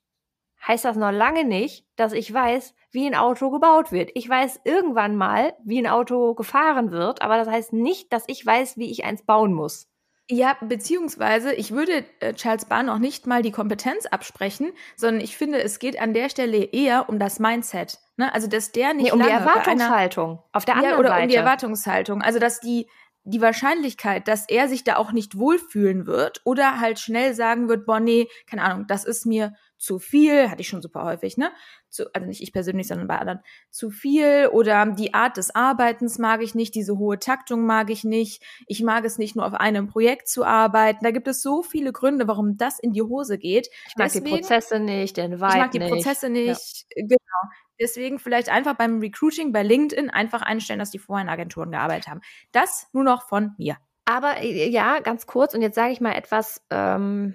heißt 0.66 0.84
das 0.84 0.96
noch 0.96 1.12
lange 1.12 1.44
nicht, 1.44 1.86
dass 1.96 2.12
ich 2.12 2.32
weiß, 2.32 2.74
wie 2.90 3.06
ein 3.06 3.14
Auto 3.14 3.50
gebaut 3.50 3.90
wird. 3.92 4.10
Ich 4.14 4.28
weiß 4.28 4.60
irgendwann 4.64 5.16
mal, 5.16 5.54
wie 5.64 5.78
ein 5.78 5.86
Auto 5.86 6.34
gefahren 6.34 6.90
wird, 6.92 7.22
aber 7.22 7.36
das 7.36 7.48
heißt 7.48 7.72
nicht, 7.72 8.12
dass 8.12 8.24
ich 8.28 8.44
weiß, 8.44 8.76
wie 8.76 8.90
ich 8.90 9.04
eins 9.04 9.24
bauen 9.24 9.54
muss. 9.54 9.88
Ja, 10.34 10.56
beziehungsweise 10.62 11.52
ich 11.52 11.72
würde 11.72 12.06
äh, 12.20 12.32
Charles 12.32 12.64
Bahn 12.64 12.88
auch 12.88 12.98
nicht 12.98 13.26
mal 13.26 13.42
die 13.42 13.50
Kompetenz 13.50 14.06
absprechen, 14.06 14.72
sondern 14.96 15.20
ich 15.20 15.36
finde, 15.36 15.62
es 15.62 15.78
geht 15.78 16.00
an 16.00 16.14
der 16.14 16.30
Stelle 16.30 16.64
eher 16.64 17.10
um 17.10 17.18
das 17.18 17.38
Mindset. 17.38 17.98
Ne? 18.16 18.32
Also, 18.32 18.46
dass 18.46 18.72
der 18.72 18.94
nicht. 18.94 19.04
Nee, 19.04 19.12
um 19.12 19.22
die 19.22 19.28
Erwartungshaltung. 19.28 20.30
Einer, 20.30 20.44
auf 20.54 20.64
der 20.64 20.76
anderen 20.76 20.94
ja, 20.94 20.98
oder 21.00 21.08
Seite. 21.10 21.22
um 21.22 21.28
die 21.28 21.34
Erwartungshaltung. 21.34 22.22
Also, 22.22 22.38
dass 22.38 22.60
die, 22.60 22.88
die 23.24 23.42
Wahrscheinlichkeit, 23.42 24.26
dass 24.26 24.48
er 24.48 24.68
sich 24.68 24.84
da 24.84 24.96
auch 24.96 25.12
nicht 25.12 25.36
wohlfühlen 25.36 26.06
wird 26.06 26.40
oder 26.46 26.80
halt 26.80 26.98
schnell 26.98 27.34
sagen 27.34 27.68
wird, 27.68 27.84
boah, 27.84 28.00
nee, 28.00 28.26
keine 28.48 28.62
Ahnung, 28.62 28.86
das 28.88 29.04
ist 29.04 29.26
mir 29.26 29.52
zu 29.76 29.98
viel, 29.98 30.48
hatte 30.50 30.62
ich 30.62 30.68
schon 30.68 30.80
super 30.80 31.04
häufig, 31.04 31.36
ne? 31.36 31.52
Zu, 31.92 32.12
also 32.14 32.26
nicht 32.26 32.42
ich 32.42 32.52
persönlich, 32.52 32.88
sondern 32.88 33.06
bei 33.06 33.18
anderen, 33.18 33.40
zu 33.70 33.90
viel 33.90 34.48
oder 34.50 34.86
die 34.86 35.14
Art 35.14 35.36
des 35.36 35.54
Arbeitens 35.54 36.18
mag 36.18 36.42
ich 36.42 36.54
nicht, 36.54 36.74
diese 36.74 36.98
hohe 36.98 37.18
Taktung 37.18 37.66
mag 37.66 37.90
ich 37.90 38.02
nicht, 38.02 38.42
ich 38.66 38.82
mag 38.82 39.04
es 39.04 39.18
nicht 39.18 39.36
nur 39.36 39.46
auf 39.46 39.54
einem 39.54 39.88
Projekt 39.88 40.26
zu 40.28 40.44
arbeiten. 40.44 41.04
Da 41.04 41.10
gibt 41.10 41.28
es 41.28 41.42
so 41.42 41.62
viele 41.62 41.92
Gründe, 41.92 42.26
warum 42.26 42.56
das 42.56 42.78
in 42.78 42.92
die 42.92 43.02
Hose 43.02 43.38
geht. 43.38 43.68
Ich 43.88 43.96
mag 43.96 44.06
Deswegen, 44.06 44.24
die 44.24 44.30
Prozesse 44.32 44.80
nicht, 44.80 45.16
den 45.18 45.32
Vibe 45.40 45.48
Ich 45.48 45.56
mag 45.56 45.70
die 45.70 45.78
nicht. 45.78 45.92
Prozesse 45.92 46.30
nicht, 46.30 46.86
ja. 46.96 47.04
genau. 47.06 47.52
Deswegen 47.78 48.18
vielleicht 48.18 48.48
einfach 48.48 48.74
beim 48.74 49.00
Recruiting 49.00 49.52
bei 49.52 49.62
LinkedIn 49.62 50.08
einfach 50.08 50.42
einstellen, 50.42 50.78
dass 50.78 50.90
die 50.90 50.98
vorher 50.98 51.24
in 51.24 51.30
Agenturen 51.30 51.72
gearbeitet 51.72 52.08
haben. 52.08 52.20
Das 52.52 52.88
nur 52.92 53.04
noch 53.04 53.28
von 53.28 53.52
mir. 53.58 53.76
Aber 54.04 54.38
äh, 54.40 54.68
ja, 54.68 55.00
ganz 55.00 55.26
kurz, 55.26 55.54
und 55.54 55.62
jetzt 55.62 55.74
sage 55.74 55.92
ich 55.92 56.00
mal 56.00 56.14
etwas, 56.14 56.64
ähm, 56.70 57.34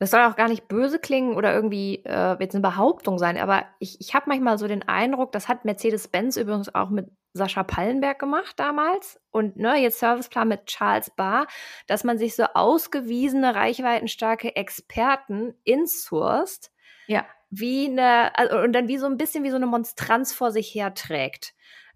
das 0.00 0.10
soll 0.10 0.22
auch 0.22 0.34
gar 0.34 0.48
nicht 0.48 0.66
böse 0.66 0.98
klingen 0.98 1.36
oder 1.36 1.54
irgendwie 1.54 2.02
äh, 2.06 2.34
jetzt 2.40 2.54
eine 2.54 2.62
Behauptung 2.62 3.18
sein, 3.18 3.36
aber 3.36 3.66
ich, 3.78 4.00
ich 4.00 4.14
habe 4.14 4.24
manchmal 4.28 4.56
so 4.56 4.66
den 4.66 4.88
Eindruck, 4.88 5.30
das 5.30 5.46
hat 5.46 5.66
Mercedes-Benz 5.66 6.38
übrigens 6.38 6.74
auch 6.74 6.88
mit 6.88 7.10
Sascha 7.34 7.62
Pallenberg 7.62 8.18
gemacht 8.18 8.58
damals 8.58 9.20
und 9.30 9.56
ne, 9.56 9.76
jetzt 9.76 10.00
Serviceplan 10.00 10.48
mit 10.48 10.66
Charles 10.66 11.10
Barr, 11.10 11.46
dass 11.86 12.02
man 12.02 12.16
sich 12.16 12.34
so 12.34 12.44
ausgewiesene, 12.44 13.54
reichweitenstarke 13.54 14.56
Experten 14.56 15.52
insourced, 15.64 16.70
ja. 17.06 17.26
wie 17.50 17.86
eine, 17.86 18.36
also, 18.38 18.56
und 18.56 18.72
dann 18.72 18.88
wie 18.88 18.98
so 18.98 19.06
ein 19.06 19.18
bisschen 19.18 19.44
wie 19.44 19.50
so 19.50 19.56
eine 19.56 19.66
Monstranz 19.66 20.32
vor 20.32 20.50
sich 20.50 20.74
herträgt. 20.74 21.52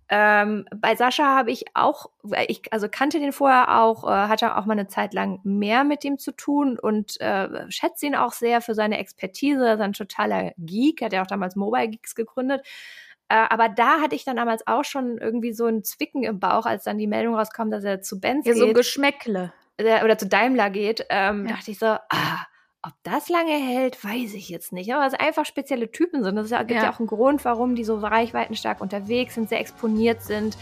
Ähm, 0.09 0.67
bei 0.77 0.97
Sascha 0.97 1.35
habe 1.35 1.51
ich 1.51 1.65
auch, 1.75 2.11
ich 2.47 2.73
also 2.73 2.89
kannte 2.91 3.19
den 3.19 3.33
vorher 3.33 3.81
auch, 3.81 4.05
äh, 4.05 4.29
hatte 4.29 4.57
auch 4.57 4.67
mal 4.67 4.73
eine 4.73 4.87
Zeit 4.87 5.15
lang 5.15 5.41
mehr 5.45 5.85
mit 5.85 6.05
ihm 6.05 6.19
zu 6.19 6.33
tun 6.33 6.79
und 6.79 7.21
äh, 7.21 7.71
schätze 7.71 8.07
ihn 8.07 8.15
auch 8.15 8.33
sehr 8.33 8.61
für 8.61 8.75
seine 8.75 8.99
Expertise. 8.99 9.67
Er 9.67 9.75
ist 9.75 9.81
ein 9.81 9.95
totaler 9.95 10.53
Geek, 10.59 11.01
hat 11.03 11.13
ja 11.13 11.23
auch 11.23 11.27
damals 11.27 11.57
Mobile 11.57 11.89
Geeks 11.89 12.15
gegründet. 12.15 12.67
Äh, 13.29 13.47
aber 13.49 13.71
da 13.71 14.01
hatte 14.01 14.15
ich 14.15 14.25
dann 14.25 14.37
damals 14.37 14.67
auch 14.67 14.85
schon 14.85 15.17
irgendwie 15.19 15.53
so 15.53 15.67
ein 15.67 15.85
Zwicken 15.85 16.23
im 16.23 16.39
Bauch, 16.39 16.67
als 16.67 16.85
dann 16.85 16.99
die 16.99 17.07
Meldung 17.07 17.35
rauskam, 17.35 17.71
dass 17.71 17.85
er 17.85 18.03
zu 18.03 18.21
Benz 18.21 18.47
ja, 18.47 18.53
geht. 18.53 18.61
so 18.61 18.69
ein 18.69 18.75
Geschmäckle. 18.75 19.53
Oder 19.81 20.17
zu 20.19 20.29
Daimler 20.29 20.71
geht. 20.71 21.05
Ähm, 21.09 21.47
ja. 21.47 21.57
Dachte 21.57 21.71
ich 21.71 21.79
so, 21.79 21.87
ah, 21.87 22.47
ob 22.87 22.93
das 23.03 23.29
lange 23.29 23.53
hält, 23.53 24.03
weiß 24.05 24.35
ich 24.35 24.51
jetzt 24.51 24.73
nicht. 24.73 24.93
Aber 24.93 25.07
es 25.07 25.15
einfach 25.15 25.47
spezielle 25.47 25.91
Typen 25.91 26.23
sind. 26.23 26.37
Das 26.37 26.51
gibt 26.51 26.71
ja. 26.71 26.85
ja 26.85 26.93
auch 26.93 26.99
einen 26.99 27.09
Grund, 27.09 27.45
warum 27.45 27.75
die 27.75 27.85
so 27.85 27.97
reichweitenstark 27.97 28.81
unterwegs 28.81 29.35
sind, 29.35 29.49
sehr 29.49 29.61
exponiert 29.61 30.23
sind, 30.23 30.57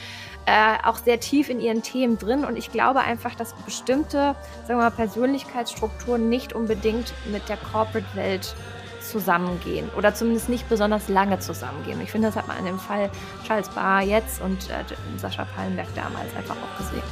äh, 0.46 0.74
auch 0.84 0.98
sehr 0.98 1.18
tief 1.18 1.48
in 1.48 1.60
ihren 1.60 1.82
Themen 1.82 2.18
drin. 2.18 2.44
Und 2.44 2.56
ich 2.56 2.70
glaube 2.70 3.00
einfach, 3.00 3.34
dass 3.34 3.54
bestimmte, 3.64 4.36
sagen 4.66 4.68
wir 4.68 4.76
mal, 4.76 4.90
Persönlichkeitsstrukturen 4.90 6.28
nicht 6.28 6.52
unbedingt 6.52 7.12
mit 7.30 7.48
der 7.48 7.56
Corporate-Welt 7.56 8.54
zusammengehen 9.00 9.90
oder 9.96 10.14
zumindest 10.14 10.48
nicht 10.48 10.68
besonders 10.68 11.08
lange 11.08 11.40
zusammengehen. 11.40 12.00
Ich 12.00 12.12
finde, 12.12 12.28
das 12.28 12.36
hat 12.36 12.46
man 12.46 12.56
in 12.58 12.66
dem 12.66 12.78
Fall 12.78 13.10
Charles 13.44 13.68
Barr 13.70 14.02
jetzt 14.02 14.40
und 14.40 14.70
äh, 14.70 14.84
Sascha 15.18 15.44
Pallenberg 15.44 15.88
damals 15.96 16.34
einfach 16.36 16.54
auch 16.56 16.78
gesehen. 16.78 17.02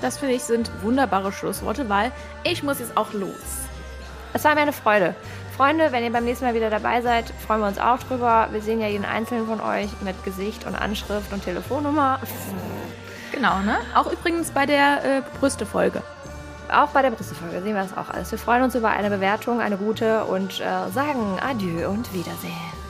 Das 0.00 0.18
finde 0.18 0.34
ich 0.34 0.42
sind 0.44 0.70
wunderbare 0.82 1.32
Schlussworte, 1.32 1.88
weil 1.88 2.12
ich 2.44 2.62
muss 2.62 2.78
jetzt 2.78 2.96
auch 2.96 3.12
los. 3.12 3.68
Es 4.32 4.44
war 4.44 4.54
mir 4.54 4.62
eine 4.62 4.72
Freude. 4.72 5.14
Freunde, 5.56 5.92
wenn 5.92 6.02
ihr 6.02 6.12
beim 6.12 6.24
nächsten 6.24 6.46
Mal 6.46 6.54
wieder 6.54 6.70
dabei 6.70 7.02
seid, 7.02 7.32
freuen 7.46 7.60
wir 7.60 7.68
uns 7.68 7.78
auch 7.78 7.98
drüber. 7.98 8.48
Wir 8.50 8.62
sehen 8.62 8.80
ja 8.80 8.88
jeden 8.88 9.04
einzelnen 9.04 9.46
von 9.46 9.60
euch 9.60 9.90
mit 10.00 10.24
Gesicht 10.24 10.66
und 10.66 10.74
Anschrift 10.74 11.32
und 11.32 11.44
Telefonnummer. 11.44 12.18
Genau, 13.32 13.58
ne? 13.60 13.78
Auch 13.94 14.10
übrigens 14.10 14.50
bei 14.50 14.66
der 14.66 15.04
äh, 15.04 15.22
Brüste-Folge. 15.38 16.02
Auch 16.72 16.88
bei 16.88 17.02
der 17.02 17.10
Brüste-Folge 17.10 17.60
sehen 17.62 17.74
wir 17.74 17.82
das 17.82 17.96
auch 17.96 18.08
alles. 18.08 18.30
Wir 18.30 18.38
freuen 18.38 18.62
uns 18.62 18.74
über 18.74 18.90
eine 18.90 19.10
Bewertung, 19.10 19.60
eine 19.60 19.76
gute 19.76 20.24
und 20.24 20.60
äh, 20.60 20.90
sagen 20.90 21.38
Adieu 21.40 21.88
und 21.88 22.12
Wiedersehen. 22.14 22.81